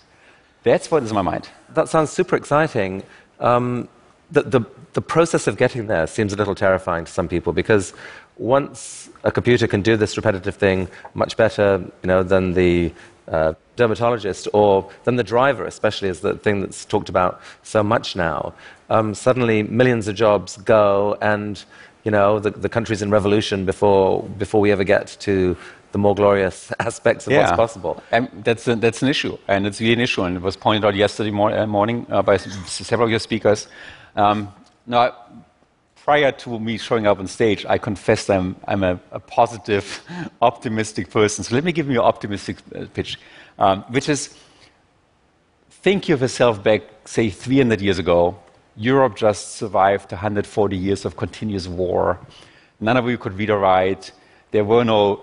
That's 0.64 0.90
what 0.90 1.02
is 1.04 1.10
in 1.10 1.14
my 1.14 1.22
mind. 1.22 1.48
That 1.74 1.88
sounds 1.88 2.10
super 2.10 2.34
exciting. 2.34 3.04
Um, 3.38 3.88
the, 4.30 4.42
the, 4.42 4.60
the 4.92 5.00
process 5.00 5.46
of 5.46 5.56
getting 5.56 5.86
there 5.86 6.06
seems 6.06 6.32
a 6.32 6.36
little 6.36 6.54
terrifying 6.54 7.04
to 7.04 7.12
some 7.12 7.28
people 7.28 7.52
because 7.52 7.94
once 8.36 9.08
a 9.24 9.30
computer 9.30 9.66
can 9.66 9.82
do 9.82 9.96
this 9.96 10.16
repetitive 10.16 10.56
thing 10.56 10.88
much 11.14 11.36
better 11.36 11.78
you 12.02 12.06
know, 12.06 12.22
than 12.22 12.52
the 12.54 12.92
uh, 13.28 13.54
dermatologist 13.78 14.48
or 14.52 14.90
then 15.04 15.16
the 15.16 15.24
driver, 15.24 15.64
especially 15.64 16.08
is 16.08 16.20
the 16.20 16.34
thing 16.34 16.60
that's 16.60 16.84
talked 16.84 17.08
about 17.08 17.40
so 17.62 17.82
much 17.82 18.14
now, 18.14 18.52
um, 18.90 19.14
suddenly 19.14 19.62
millions 19.62 20.08
of 20.08 20.14
jobs 20.14 20.56
go 20.58 21.16
and 21.22 21.64
you 22.04 22.10
know, 22.10 22.38
the, 22.38 22.50
the 22.50 22.68
country's 22.68 23.02
in 23.02 23.10
revolution 23.10 23.64
before, 23.64 24.22
before 24.38 24.60
we 24.60 24.70
ever 24.72 24.84
get 24.84 25.16
to 25.20 25.56
the 25.92 25.98
more 25.98 26.14
glorious 26.14 26.72
aspects 26.78 27.26
of 27.26 27.32
what's 27.32 27.52
possible. 27.52 28.02
And 28.12 28.28
that's, 28.44 28.66
a, 28.68 28.76
that's 28.76 29.02
an 29.02 29.08
issue, 29.08 29.36
and 29.48 29.66
it's 29.66 29.80
really 29.80 29.94
an 29.94 30.00
issue, 30.00 30.22
and 30.22 30.36
it 30.36 30.42
was 30.42 30.56
pointed 30.56 30.84
out 30.86 30.94
yesterday 30.94 31.30
mor- 31.30 31.52
uh, 31.52 31.66
morning 31.66 32.06
uh, 32.10 32.22
by 32.22 32.36
several 32.36 33.06
of 33.06 33.10
your 33.10 33.18
speakers. 33.18 33.68
Um, 34.16 34.52
now, 34.86 35.14
prior 36.08 36.32
to 36.32 36.58
me 36.58 36.78
showing 36.78 37.06
up 37.06 37.18
on 37.18 37.26
stage, 37.26 37.66
I 37.66 37.76
confessed 37.78 38.30
I'm, 38.30 38.56
I'm 38.66 38.82
a, 38.82 38.98
a 39.12 39.20
positive, 39.20 40.02
optimistic 40.42 41.10
person. 41.10 41.44
So 41.44 41.54
let 41.54 41.64
me 41.64 41.72
give 41.72 41.90
you 41.90 42.00
an 42.00 42.06
optimistic 42.06 42.56
uh, 42.74 42.86
pitch, 42.94 43.18
um, 43.58 43.82
which 43.88 44.08
is 44.08 44.34
think 45.70 46.08
of 46.08 46.20
yourself 46.20 46.62
back, 46.62 46.82
say, 47.04 47.30
300 47.30 47.80
years 47.80 47.98
ago. 47.98 48.36
Europe 48.76 49.16
just 49.16 49.56
survived 49.56 50.12
140 50.12 50.76
years 50.76 51.04
of 51.04 51.16
continuous 51.16 51.66
war. 51.66 52.18
None 52.80 52.96
of 52.96 53.08
you 53.08 53.18
could 53.18 53.34
read 53.34 53.50
or 53.50 53.58
write. 53.58 54.12
There 54.52 54.64
were 54.64 54.84
no 54.84 55.22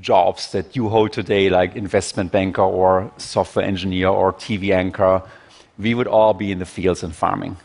jobs 0.00 0.52
that 0.52 0.74
you 0.76 0.88
hold 0.88 1.12
today, 1.12 1.50
like 1.50 1.76
investment 1.76 2.32
banker 2.32 2.62
or 2.62 3.10
software 3.16 3.64
engineer 3.64 4.08
or 4.08 4.32
TV 4.32 4.74
anchor. 4.74 5.22
We 5.78 5.94
would 5.94 6.06
all 6.06 6.34
be 6.34 6.52
in 6.52 6.58
the 6.58 6.66
fields 6.66 7.02
and 7.02 7.14
farming. 7.14 7.56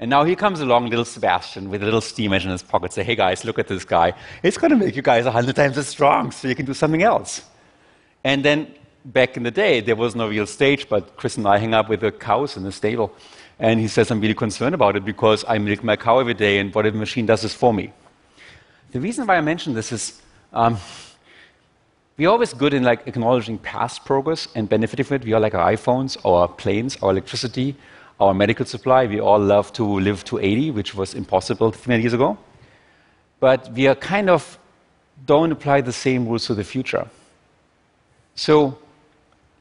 And 0.00 0.10
now 0.10 0.24
here 0.24 0.36
comes 0.36 0.60
along 0.60 0.90
little 0.90 1.04
Sebastian 1.04 1.70
with 1.70 1.82
a 1.82 1.84
little 1.84 2.00
steam 2.00 2.32
engine 2.32 2.50
in 2.50 2.52
his 2.52 2.62
pocket. 2.62 2.92
Say, 2.92 3.02
hey 3.02 3.16
guys, 3.16 3.44
look 3.44 3.58
at 3.58 3.66
this 3.66 3.84
guy. 3.84 4.12
It's 4.42 4.56
going 4.56 4.70
to 4.70 4.76
make 4.76 4.94
you 4.94 5.02
guys 5.02 5.26
hundred 5.26 5.56
times 5.56 5.76
as 5.76 5.88
strong, 5.88 6.30
so 6.30 6.46
you 6.46 6.54
can 6.54 6.66
do 6.66 6.74
something 6.74 7.02
else. 7.02 7.42
And 8.22 8.44
then 8.44 8.74
back 9.12 9.36
in 9.36 9.42
the 9.42 9.50
day, 9.50 9.80
there 9.80 9.96
was 9.96 10.14
no 10.14 10.28
real 10.28 10.46
stage, 10.46 10.88
but 10.88 11.16
Chris 11.16 11.36
and 11.36 11.46
I 11.46 11.58
hang 11.58 11.74
up 11.74 11.88
with 11.88 12.00
the 12.00 12.12
cows 12.12 12.56
in 12.56 12.62
the 12.62 12.72
stable. 12.72 13.12
And 13.58 13.80
he 13.80 13.88
says, 13.88 14.10
I'm 14.10 14.20
really 14.20 14.34
concerned 14.34 14.74
about 14.74 14.96
it 14.96 15.04
because 15.04 15.44
I 15.48 15.58
milk 15.58 15.82
my 15.82 15.96
cow 15.96 16.18
every 16.20 16.34
day, 16.34 16.58
and 16.58 16.74
what 16.74 16.86
if 16.86 16.92
the 16.92 16.98
machine 16.98 17.26
does 17.26 17.42
this 17.42 17.54
for 17.54 17.72
me? 17.72 17.92
The 18.92 19.00
reason 19.00 19.26
why 19.26 19.36
I 19.36 19.40
mention 19.40 19.74
this 19.74 19.92
is 19.92 20.22
um, 20.52 20.78
we're 22.16 22.30
always 22.30 22.52
good 22.54 22.74
in 22.74 22.82
like 22.82 23.06
acknowledging 23.06 23.58
past 23.58 24.04
progress 24.04 24.48
and 24.54 24.68
benefiting 24.68 25.04
from 25.04 25.16
it. 25.16 25.24
We 25.24 25.32
are 25.32 25.40
like 25.40 25.54
our 25.54 25.72
iPhones, 25.72 26.16
our 26.24 26.48
planes, 26.48 26.96
our 27.02 27.10
electricity, 27.10 27.76
our 28.20 28.34
medical 28.34 28.66
supply. 28.66 29.06
We 29.06 29.20
all 29.20 29.38
love 29.38 29.72
to 29.74 29.84
live 29.84 30.24
to 30.24 30.38
80, 30.38 30.72
which 30.72 30.94
was 30.94 31.14
impossible 31.14 31.70
300 31.70 32.02
years 32.02 32.12
ago. 32.12 32.38
But 33.40 33.72
we 33.72 33.86
are 33.86 33.94
kind 33.94 34.30
of 34.30 34.58
don't 35.26 35.52
apply 35.52 35.82
the 35.82 35.92
same 35.92 36.26
rules 36.26 36.46
to 36.46 36.54
the 36.54 36.64
future. 36.64 37.06
So 38.34 38.78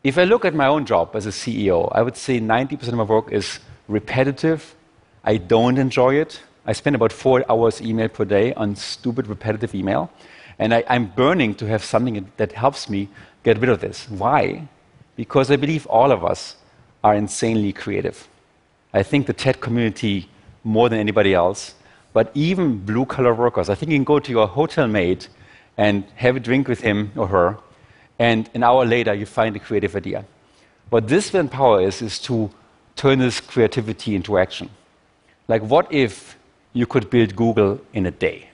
if 0.04 0.18
I 0.18 0.24
look 0.24 0.46
at 0.46 0.54
my 0.54 0.68
own 0.68 0.86
job 0.86 1.16
as 1.16 1.26
a 1.26 1.30
CEO, 1.32 1.92
I 1.94 2.02
would 2.02 2.18
say 2.18 2.40
90% 2.40 2.88
of 2.88 2.94
my 2.94 3.04
work 3.04 3.32
is 3.32 3.60
repetitive. 3.88 4.76
I 5.24 5.38
don't 5.38 5.78
enjoy 5.78 6.16
it. 6.16 6.42
I 6.66 6.74
spend 6.74 6.96
about 6.96 7.12
four 7.12 7.44
hours 7.50 7.82
email 7.82 8.10
per 8.10 8.26
day 8.26 8.54
on 8.54 8.76
stupid 8.76 9.28
repetitive 9.28 9.74
email. 9.74 10.12
And 10.60 10.74
I, 10.74 10.84
I'm 10.88 11.08
burning 11.08 11.56
to 11.56 11.68
have 11.68 11.84
something 11.84 12.32
that 12.38 12.52
helps 12.52 12.90
me 12.90 13.10
get 13.44 13.60
rid 13.60 13.70
of 13.70 13.80
this. 13.80 14.10
Why? 14.10 14.68
Because 15.16 15.50
I 15.50 15.56
believe 15.56 15.86
all 15.88 16.12
of 16.12 16.24
us 16.24 16.56
are 17.04 17.16
insanely 17.16 17.74
creative. 17.74 18.28
I 18.94 19.04
think 19.04 19.28
the 19.28 19.34
TED 19.34 19.62
community 19.62 20.30
more 20.64 20.90
than 20.90 21.00
anybody 21.00 21.34
else, 21.34 21.76
but 22.14 22.32
even 22.34 22.80
blue 22.80 23.06
collar 23.06 23.34
workers. 23.34 23.70
I 23.70 23.76
think 23.76 23.92
you 23.92 23.98
can 23.98 24.04
go 24.04 24.20
to 24.20 24.32
your 24.32 24.48
hotel 24.48 24.88
mate 24.88 25.30
and 25.78 26.04
have 26.16 26.36
a 26.36 26.40
drink 26.40 26.68
with 26.68 26.82
him 26.82 27.12
or 27.16 27.28
her, 27.28 27.58
and 28.20 28.50
an 28.54 28.64
hour 28.64 28.86
later 28.86 29.14
you 29.14 29.26
find 29.26 29.56
a 29.56 29.60
creative 29.60 29.96
idea. 29.96 30.26
What 30.90 31.08
this 31.08 31.30
then 31.30 31.50
power 31.50 31.82
is, 31.82 32.02
is 32.02 32.20
to 32.20 32.50
turn 32.96 33.20
this 33.20 33.40
creativity 33.40 34.16
into 34.16 34.38
action. 34.38 34.70
Like, 35.48 35.62
what 35.62 35.92
if 35.92 36.38
you 36.74 36.86
could 36.86 37.10
build 37.10 37.36
Google 37.36 37.80
in 37.94 38.06
a 38.06 38.12
day? 38.12 38.50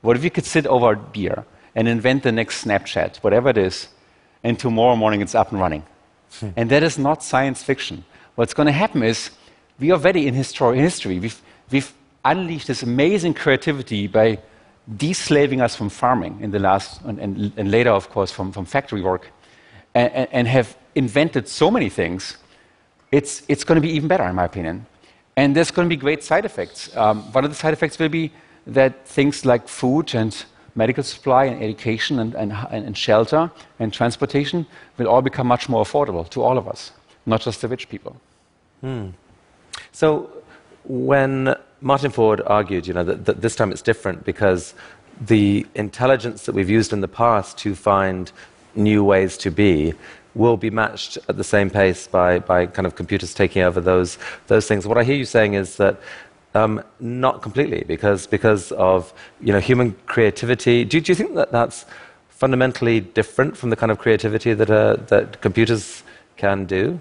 What 0.00 0.16
if 0.16 0.24
you 0.24 0.30
could 0.30 0.44
sit 0.44 0.66
over 0.66 0.92
a 0.92 0.96
beer 0.96 1.44
and 1.74 1.88
invent 1.88 2.22
the 2.22 2.32
next 2.32 2.64
Snapchat, 2.64 3.16
whatever 3.18 3.50
it 3.50 3.58
is, 3.58 3.88
and 4.42 4.58
tomorrow 4.58 4.96
morning 4.96 5.20
it's 5.20 5.34
up 5.34 5.52
and 5.52 5.60
running? 5.60 5.84
Hmm. 6.40 6.48
and 6.56 6.70
that 6.70 6.82
is 6.82 6.98
not 6.98 7.22
science 7.22 7.62
fiction. 7.62 8.04
What's 8.36 8.54
going 8.54 8.66
to 8.66 8.72
happen 8.72 9.02
is 9.02 9.30
we 9.78 9.90
are 9.90 9.94
already 9.94 10.26
in, 10.26 10.34
in 10.34 10.40
history. 10.78 11.18
We've, 11.18 11.42
we've 11.70 11.92
unleashed 12.24 12.68
this 12.68 12.82
amazing 12.82 13.34
creativity 13.34 14.06
by 14.06 14.38
deslaving 14.96 15.60
us 15.60 15.76
from 15.76 15.88
farming 15.88 16.38
in 16.40 16.50
the 16.50 16.58
last, 16.58 17.00
and, 17.02 17.18
and, 17.18 17.52
and 17.56 17.70
later, 17.70 17.90
of 17.90 18.10
course, 18.10 18.32
from, 18.32 18.52
from 18.52 18.64
factory 18.64 19.00
work, 19.00 19.30
and, 19.94 20.28
and, 20.32 20.48
have 20.48 20.76
invented 20.94 21.46
so 21.46 21.70
many 21.70 21.88
things. 21.88 22.38
It's, 23.10 23.42
it's 23.48 23.62
going 23.62 23.76
to 23.76 23.86
be 23.86 23.90
even 23.94 24.08
better, 24.08 24.24
in 24.24 24.34
my 24.34 24.44
opinion. 24.44 24.86
And 25.36 25.54
there's 25.54 25.70
going 25.70 25.88
to 25.88 25.94
be 25.94 26.00
great 26.00 26.24
side 26.24 26.44
effects. 26.44 26.94
Um, 26.96 27.22
one 27.32 27.44
of 27.44 27.50
the 27.50 27.56
side 27.56 27.72
effects 27.72 27.98
will 27.98 28.08
be 28.08 28.32
that 28.66 29.06
things 29.06 29.44
like 29.44 29.68
food 29.68 30.14
and 30.14 30.44
medical 30.74 31.04
supply 31.04 31.44
and 31.44 31.62
education 31.62 32.18
and, 32.18 32.34
and, 32.34 32.52
and 32.70 32.96
shelter 32.96 33.50
and 33.78 33.92
transportation 33.92 34.66
will 34.96 35.08
all 35.08 35.22
become 35.22 35.46
much 35.46 35.68
more 35.68 35.84
affordable 35.84 36.28
to 36.30 36.42
all 36.42 36.56
of 36.58 36.66
us, 36.66 36.92
not 37.26 37.40
just 37.40 37.60
the 37.60 37.68
rich 37.68 37.88
people. 37.88 38.16
Hmm. 38.80 39.08
So 39.92 40.30
when 40.84 41.54
Martin 41.82 42.12
Ford 42.12 42.40
argued, 42.46 42.86
you 42.86 42.94
know, 42.94 43.02
that, 43.04 43.24
that 43.24 43.40
this 43.40 43.56
time 43.56 43.72
it's 43.72 43.82
different 43.82 44.24
because 44.24 44.74
the 45.20 45.66
intelligence 45.74 46.46
that 46.46 46.54
we've 46.54 46.70
used 46.70 46.92
in 46.92 47.00
the 47.00 47.08
past 47.08 47.58
to 47.58 47.74
find 47.74 48.30
new 48.74 49.04
ways 49.04 49.36
to 49.38 49.50
be 49.50 49.92
will 50.34 50.56
be 50.56 50.70
matched 50.70 51.18
at 51.28 51.36
the 51.36 51.44
same 51.44 51.68
pace 51.68 52.06
by, 52.06 52.38
by 52.38 52.66
kind 52.66 52.86
of 52.86 52.94
computers 52.94 53.34
taking 53.34 53.62
over 53.62 53.80
those, 53.80 54.16
those 54.46 54.66
things. 54.66 54.86
What 54.86 54.96
I 54.96 55.04
hear 55.04 55.16
you 55.16 55.26
saying 55.26 55.54
is 55.54 55.76
that 55.76 56.00
um, 56.54 56.82
not 57.00 57.42
completely, 57.42 57.84
because, 57.86 58.26
because 58.26 58.72
of 58.72 59.12
you 59.40 59.52
know, 59.52 59.60
human 59.60 59.92
creativity. 60.06 60.84
Do, 60.84 61.00
do 61.00 61.12
you 61.12 61.16
think 61.16 61.34
that 61.34 61.50
that's 61.50 61.84
fundamentally 62.28 63.00
different 63.00 63.56
from 63.56 63.70
the 63.70 63.76
kind 63.76 63.90
of 63.90 63.98
creativity 63.98 64.54
that, 64.54 64.70
uh, 64.70 64.96
that 65.08 65.40
computers 65.40 66.02
can 66.36 66.64
do? 66.64 67.00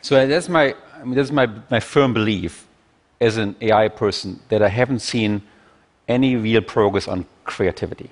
So 0.00 0.26
that's 0.26 0.48
my, 0.48 0.74
I 1.00 1.04
mean, 1.04 1.14
that's 1.14 1.30
my, 1.30 1.48
my 1.70 1.80
firm 1.80 2.14
belief 2.14 2.66
as 3.22 3.36
an 3.36 3.54
AI 3.60 3.88
person 3.88 4.40
that 4.48 4.62
I 4.62 4.68
haven't 4.68 4.98
seen 4.98 5.42
any 6.08 6.34
real 6.36 6.60
progress 6.60 7.06
on 7.06 7.24
creativity 7.44 8.10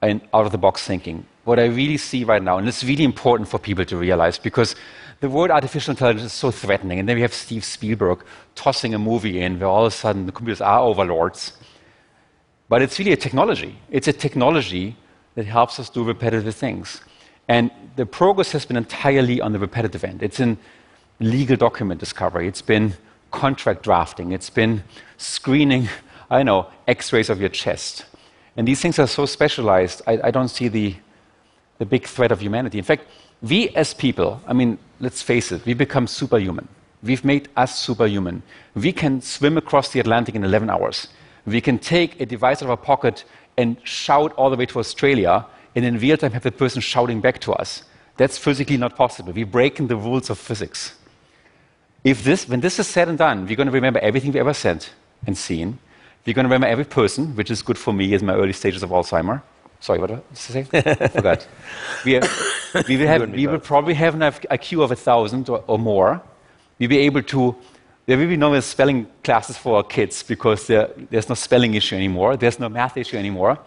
and 0.00 0.20
out 0.32 0.46
of 0.46 0.52
the 0.52 0.58
box 0.58 0.86
thinking. 0.86 1.26
What 1.44 1.58
I 1.58 1.66
really 1.66 1.98
see 1.98 2.24
right 2.24 2.42
now, 2.42 2.56
and 2.58 2.66
it's 2.66 2.82
really 2.82 3.04
important 3.04 3.48
for 3.48 3.58
people 3.58 3.84
to 3.84 3.96
realize 3.96 4.38
because 4.38 4.74
the 5.20 5.28
word 5.28 5.50
artificial 5.50 5.90
intelligence 5.90 6.24
is 6.24 6.32
so 6.32 6.50
threatening. 6.50 6.98
And 6.98 7.08
then 7.08 7.16
we 7.16 7.22
have 7.22 7.34
Steve 7.34 7.62
Spielberg 7.64 8.24
tossing 8.54 8.94
a 8.94 8.98
movie 8.98 9.40
in 9.40 9.58
where 9.58 9.68
all 9.68 9.84
of 9.84 9.92
a 9.92 9.96
sudden 9.96 10.24
the 10.24 10.32
computers 10.32 10.62
are 10.62 10.80
overlords. 10.80 11.52
But 12.70 12.80
it's 12.80 12.98
really 12.98 13.12
a 13.12 13.16
technology. 13.16 13.78
It's 13.90 14.08
a 14.08 14.12
technology 14.14 14.96
that 15.34 15.44
helps 15.44 15.78
us 15.78 15.90
do 15.90 16.02
repetitive 16.02 16.54
things. 16.54 17.02
And 17.48 17.70
the 17.96 18.06
progress 18.06 18.52
has 18.52 18.64
been 18.64 18.78
entirely 18.78 19.40
on 19.42 19.52
the 19.52 19.58
repetitive 19.58 20.04
end. 20.04 20.22
It's 20.22 20.40
in 20.40 20.56
legal 21.18 21.56
document 21.56 22.00
discovery, 22.00 22.48
it's 22.48 22.62
been 22.62 22.94
contract 23.30 23.82
drafting, 23.82 24.32
it's 24.32 24.50
been 24.50 24.82
screening, 25.16 25.88
I 26.30 26.42
know, 26.42 26.68
x 26.86 27.12
rays 27.12 27.30
of 27.30 27.40
your 27.40 27.48
chest. 27.48 28.04
And 28.56 28.66
these 28.66 28.80
things 28.80 28.98
are 28.98 29.06
so 29.06 29.26
specialized, 29.26 30.02
I, 30.06 30.20
I 30.24 30.30
don't 30.30 30.48
see 30.48 30.68
the, 30.68 30.94
the 31.78 31.86
big 31.86 32.06
threat 32.06 32.32
of 32.32 32.40
humanity. 32.40 32.78
In 32.78 32.84
fact, 32.84 33.04
we 33.42 33.70
as 33.70 33.94
people, 33.94 34.40
I 34.46 34.52
mean, 34.52 34.78
let's 35.00 35.22
face 35.22 35.52
it, 35.52 35.64
we 35.64 35.74
become 35.74 36.06
superhuman. 36.06 36.68
We've 37.02 37.24
made 37.24 37.48
us 37.56 37.78
superhuman. 37.78 38.42
We 38.74 38.92
can 38.92 39.22
swim 39.22 39.56
across 39.56 39.90
the 39.90 40.00
Atlantic 40.00 40.34
in 40.34 40.44
11 40.44 40.68
hours. 40.68 41.08
We 41.46 41.60
can 41.60 41.78
take 41.78 42.20
a 42.20 42.26
device 42.26 42.58
out 42.58 42.64
of 42.64 42.70
our 42.70 42.76
pocket 42.76 43.24
and 43.56 43.76
shout 43.84 44.32
all 44.34 44.50
the 44.50 44.56
way 44.56 44.66
to 44.66 44.78
Australia, 44.78 45.46
and 45.74 45.84
in 45.84 45.98
real 45.98 46.16
time 46.16 46.32
have 46.32 46.42
the 46.42 46.52
person 46.52 46.80
shouting 46.80 47.20
back 47.20 47.40
to 47.40 47.52
us. 47.52 47.84
That's 48.16 48.36
physically 48.36 48.76
not 48.76 48.96
possible. 48.96 49.32
We've 49.32 49.50
broken 49.50 49.86
the 49.86 49.96
rules 49.96 50.28
of 50.28 50.38
physics. 50.38 50.94
If 52.02 52.24
this, 52.24 52.48
when 52.48 52.60
this 52.60 52.78
is 52.78 52.86
said 52.86 53.08
and 53.08 53.18
done, 53.18 53.46
we're 53.46 53.56
going 53.56 53.66
to 53.66 53.72
remember 53.72 54.00
everything 54.00 54.32
we 54.32 54.40
ever 54.40 54.54
said 54.54 54.86
and 55.26 55.36
seen. 55.36 55.78
We're 56.26 56.34
going 56.34 56.44
to 56.44 56.48
remember 56.48 56.66
every 56.66 56.84
person, 56.84 57.36
which 57.36 57.50
is 57.50 57.62
good 57.62 57.76
for 57.76 57.92
me 57.92 58.14
in 58.14 58.24
my 58.24 58.34
early 58.34 58.52
stages 58.52 58.82
of 58.82 58.90
Alzheimer. 58.90 59.42
Sorry, 59.80 59.98
what 59.98 60.08
did 60.08 60.18
I 60.18 60.34
say? 60.34 60.62
Forgot. 60.62 61.46
We, 62.04 62.16
are, 62.16 62.22
we, 62.88 62.96
will, 62.96 63.06
have, 63.06 63.30
we 63.30 63.46
will 63.46 63.58
probably 63.58 63.94
have 63.94 64.14
an 64.14 64.20
IQ 64.20 64.84
of 64.84 64.90
a 64.90 64.96
thousand 64.96 65.48
or, 65.48 65.64
or, 65.66 65.78
more. 65.78 66.22
We'll 66.78 66.88
be 66.88 66.98
able 66.98 67.22
to. 67.22 67.56
There 68.06 68.16
will 68.16 68.28
be 68.28 68.36
no 68.36 68.58
spelling 68.60 69.06
classes 69.22 69.56
for 69.58 69.76
our 69.76 69.82
kids 69.82 70.22
because 70.22 70.66
there, 70.66 70.90
there's 71.10 71.28
no 71.28 71.34
spelling 71.34 71.74
issue 71.74 71.96
anymore. 71.96 72.36
There's 72.36 72.58
no 72.58 72.68
math 72.68 72.96
issue 72.96 73.16
anymore. 73.16 73.58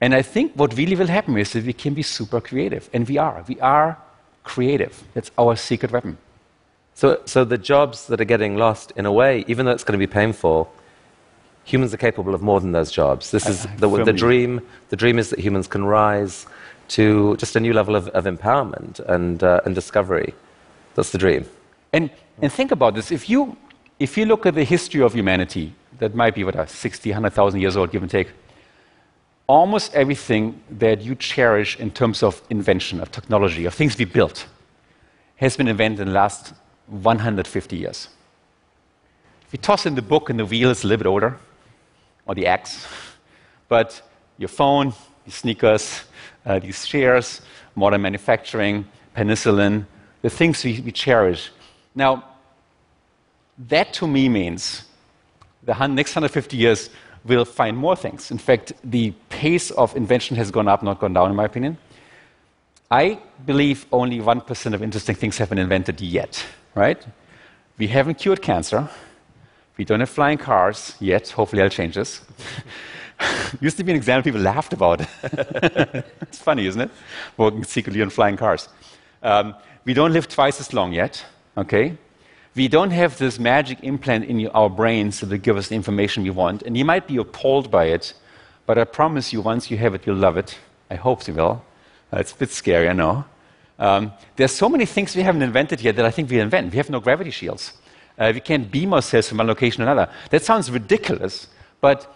And 0.00 0.14
I 0.14 0.22
think 0.22 0.54
what 0.54 0.76
really 0.76 0.96
will 0.96 1.06
happen 1.06 1.36
is 1.38 1.52
that 1.52 1.64
we 1.64 1.72
can 1.72 1.94
be 1.94 2.02
super 2.02 2.40
creative, 2.40 2.88
and 2.92 3.08
we 3.08 3.18
are. 3.18 3.44
We 3.48 3.60
are 3.60 3.98
creative. 4.44 5.02
That's 5.14 5.30
our 5.38 5.56
secret 5.56 5.92
weapon. 5.92 6.18
So, 6.98 7.20
so 7.26 7.44
the 7.44 7.58
jobs 7.58 8.08
that 8.08 8.20
are 8.20 8.24
getting 8.24 8.56
lost, 8.56 8.92
in 8.96 9.06
a 9.06 9.12
way, 9.12 9.44
even 9.46 9.66
though 9.66 9.70
it's 9.70 9.84
going 9.84 9.96
to 9.96 10.04
be 10.04 10.12
painful, 10.12 10.68
humans 11.62 11.94
are 11.94 11.96
capable 11.96 12.34
of 12.34 12.42
more 12.42 12.58
than 12.60 12.72
those 12.72 12.90
jobs. 12.90 13.30
This 13.30 13.48
is 13.48 13.68
the, 13.76 13.88
the, 14.02 14.12
dream. 14.12 14.60
The 14.88 14.96
dream 14.96 15.16
is 15.20 15.30
that 15.30 15.38
humans 15.38 15.68
can 15.68 15.84
rise 15.84 16.46
to 16.88 17.36
just 17.36 17.54
a 17.54 17.60
new 17.60 17.72
level 17.72 17.94
of, 17.94 18.08
of 18.08 18.24
empowerment 18.24 18.98
and, 18.98 19.44
uh, 19.44 19.60
and 19.64 19.76
discovery. 19.76 20.34
That's 20.96 21.12
the 21.12 21.18
dream. 21.18 21.48
And, 21.92 22.10
and 22.42 22.52
think 22.52 22.72
about 22.72 22.96
this. 22.96 23.12
If 23.12 23.30
you, 23.30 23.56
if 24.00 24.18
you 24.18 24.26
look 24.26 24.44
at 24.44 24.56
the 24.56 24.64
history 24.64 25.00
of 25.00 25.14
humanity, 25.14 25.74
that 26.00 26.16
might 26.16 26.34
be, 26.34 26.42
what, 26.42 26.56
uh, 26.56 26.66
60, 26.66 27.10
100,000 27.10 27.60
years 27.60 27.76
old, 27.76 27.92
give 27.92 28.02
and 28.02 28.10
take, 28.10 28.30
almost 29.46 29.94
everything 29.94 30.60
that 30.68 31.02
you 31.02 31.14
cherish 31.14 31.78
in 31.78 31.92
terms 31.92 32.24
of 32.24 32.42
invention, 32.50 33.00
of 33.00 33.12
technology, 33.12 33.66
of 33.66 33.74
things 33.74 33.96
we 33.96 34.04
built, 34.04 34.48
has 35.36 35.56
been 35.56 35.68
invented 35.68 36.00
in 36.00 36.08
the 36.08 36.12
last 36.12 36.54
150 36.88 37.76
years. 37.76 38.08
If 39.46 39.52
you 39.52 39.58
toss 39.58 39.86
in 39.86 39.94
the 39.94 40.02
book 40.02 40.30
and 40.30 40.38
the 40.38 40.44
wheel 40.44 40.70
is 40.70 40.84
a 40.84 40.86
little 40.86 41.04
bit 41.04 41.08
older, 41.08 41.38
or 42.26 42.34
the 42.34 42.46
axe, 42.46 42.86
but 43.68 44.02
your 44.36 44.48
phone, 44.48 44.92
your 45.26 45.32
sneakers, 45.32 46.04
uh, 46.44 46.58
these 46.58 46.86
chairs, 46.86 47.40
modern 47.74 48.02
manufacturing, 48.02 48.86
penicillin, 49.16 49.86
the 50.22 50.30
things 50.30 50.64
we, 50.64 50.80
we 50.80 50.92
cherish. 50.92 51.50
Now, 51.94 52.24
that 53.68 53.92
to 53.94 54.06
me 54.06 54.28
means 54.28 54.84
the 55.64 55.74
next 55.86 56.14
150 56.14 56.56
years 56.56 56.90
will 57.24 57.44
find 57.44 57.76
more 57.76 57.96
things. 57.96 58.30
In 58.30 58.38
fact, 58.38 58.72
the 58.84 59.12
pace 59.28 59.70
of 59.72 59.96
invention 59.96 60.36
has 60.36 60.50
gone 60.50 60.68
up, 60.68 60.82
not 60.82 61.00
gone 61.00 61.12
down, 61.12 61.30
in 61.30 61.36
my 61.36 61.44
opinion. 61.44 61.76
I 62.90 63.18
believe 63.44 63.86
only 63.92 64.18
1% 64.18 64.74
of 64.74 64.82
interesting 64.82 65.14
things 65.14 65.36
have 65.38 65.50
been 65.50 65.58
invented 65.58 66.00
yet, 66.00 66.44
right? 66.78 67.04
We 67.76 67.88
haven't 67.88 68.14
cured 68.14 68.40
cancer. 68.40 68.88
We 69.76 69.84
don't 69.84 70.00
have 70.00 70.10
flying 70.10 70.38
cars 70.38 70.94
yet. 71.00 71.28
Hopefully, 71.30 71.62
I'll 71.62 71.68
change 71.68 71.94
this. 71.94 72.20
Used 73.60 73.76
to 73.76 73.84
be 73.84 73.92
an 73.92 73.96
example 73.96 74.22
people 74.22 74.40
laughed 74.40 74.72
about. 74.72 75.00
it's 76.22 76.38
funny, 76.38 76.66
isn't 76.66 76.80
it? 76.80 76.90
Working 77.36 77.64
secretly 77.64 78.02
on 78.02 78.10
flying 78.10 78.36
cars. 78.36 78.68
Um, 79.22 79.54
we 79.84 79.94
don't 79.94 80.12
live 80.12 80.28
twice 80.28 80.60
as 80.60 80.72
long 80.72 80.92
yet, 80.92 81.24
okay? 81.56 81.96
We 82.54 82.68
don't 82.68 82.90
have 82.90 83.18
this 83.18 83.38
magic 83.38 83.78
implant 83.82 84.24
in 84.24 84.46
our 84.48 84.70
brains 84.70 85.20
that 85.20 85.30
will 85.30 85.38
give 85.38 85.56
us 85.56 85.68
the 85.68 85.74
information 85.74 86.22
we 86.22 86.30
want. 86.30 86.62
And 86.62 86.76
you 86.76 86.84
might 86.84 87.06
be 87.06 87.16
appalled 87.16 87.70
by 87.70 87.86
it, 87.86 88.14
but 88.66 88.78
I 88.78 88.84
promise 88.84 89.32
you, 89.32 89.40
once 89.40 89.70
you 89.70 89.78
have 89.78 89.94
it, 89.94 90.06
you'll 90.06 90.16
love 90.16 90.36
it. 90.36 90.58
I 90.90 90.96
hope 90.96 91.26
you 91.28 91.34
will. 91.34 91.64
Uh, 92.12 92.18
it's 92.18 92.32
a 92.32 92.36
bit 92.36 92.50
scary, 92.50 92.88
I 92.88 92.92
know. 92.92 93.24
Um, 93.78 94.12
there's 94.36 94.52
so 94.52 94.68
many 94.68 94.86
things 94.86 95.14
we 95.14 95.22
haven't 95.22 95.42
invented 95.42 95.80
yet 95.80 95.96
that 95.96 96.04
I 96.04 96.10
think 96.10 96.30
we'll 96.30 96.42
invent. 96.42 96.72
We 96.72 96.78
have 96.78 96.90
no 96.90 97.00
gravity 97.00 97.30
shields. 97.30 97.72
Uh, 98.18 98.32
we 98.34 98.40
can't 98.40 98.70
beam 98.70 98.92
ourselves 98.92 99.28
from 99.28 99.38
one 99.38 99.46
location 99.46 99.84
to 99.84 99.90
another. 99.90 100.12
That 100.30 100.42
sounds 100.44 100.70
ridiculous, 100.70 101.46
but 101.80 102.12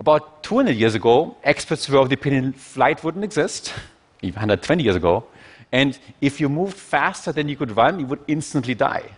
about 0.00 0.42
200 0.42 0.76
years 0.76 0.94
ago, 0.94 1.36
experts 1.42 1.88
were 1.88 1.98
of 1.98 2.08
the 2.10 2.14
opinion 2.14 2.52
flight 2.52 3.02
wouldn't 3.02 3.24
exist, 3.24 3.72
even 4.22 4.34
120 4.34 4.82
years 4.82 4.96
ago, 4.96 5.24
and 5.72 5.98
if 6.20 6.40
you 6.40 6.48
moved 6.48 6.76
faster 6.76 7.32
than 7.32 7.48
you 7.48 7.56
could 7.56 7.76
run, 7.76 8.00
you 8.00 8.06
would 8.06 8.20
instantly 8.26 8.74
die. 8.74 9.10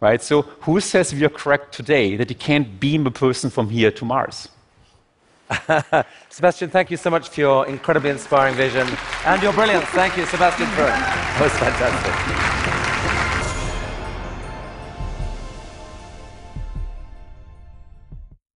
Right? 0.00 0.22
So, 0.22 0.42
who 0.42 0.80
says 0.80 1.12
we 1.12 1.24
are 1.24 1.28
correct 1.28 1.74
today 1.74 2.16
that 2.16 2.30
you 2.30 2.36
can't 2.36 2.78
beam 2.78 3.06
a 3.06 3.10
person 3.10 3.50
from 3.50 3.68
here 3.68 3.90
to 3.90 4.04
Mars? 4.04 4.48
Sebastian, 6.28 6.70
thank 6.70 6.90
you 6.90 6.96
so 6.96 7.10
much 7.10 7.28
for 7.30 7.40
your 7.40 7.66
incredibly 7.66 8.10
inspiring 8.10 8.54
vision 8.54 8.86
and 9.24 9.42
your 9.42 9.52
brilliance. 9.52 9.86
Thank 9.86 10.16
you, 10.16 10.26
Sebastian 10.26 10.66
Thrun. 10.68 10.88
That 10.88 11.40
was 11.40 11.52
fantastic. 11.52 12.57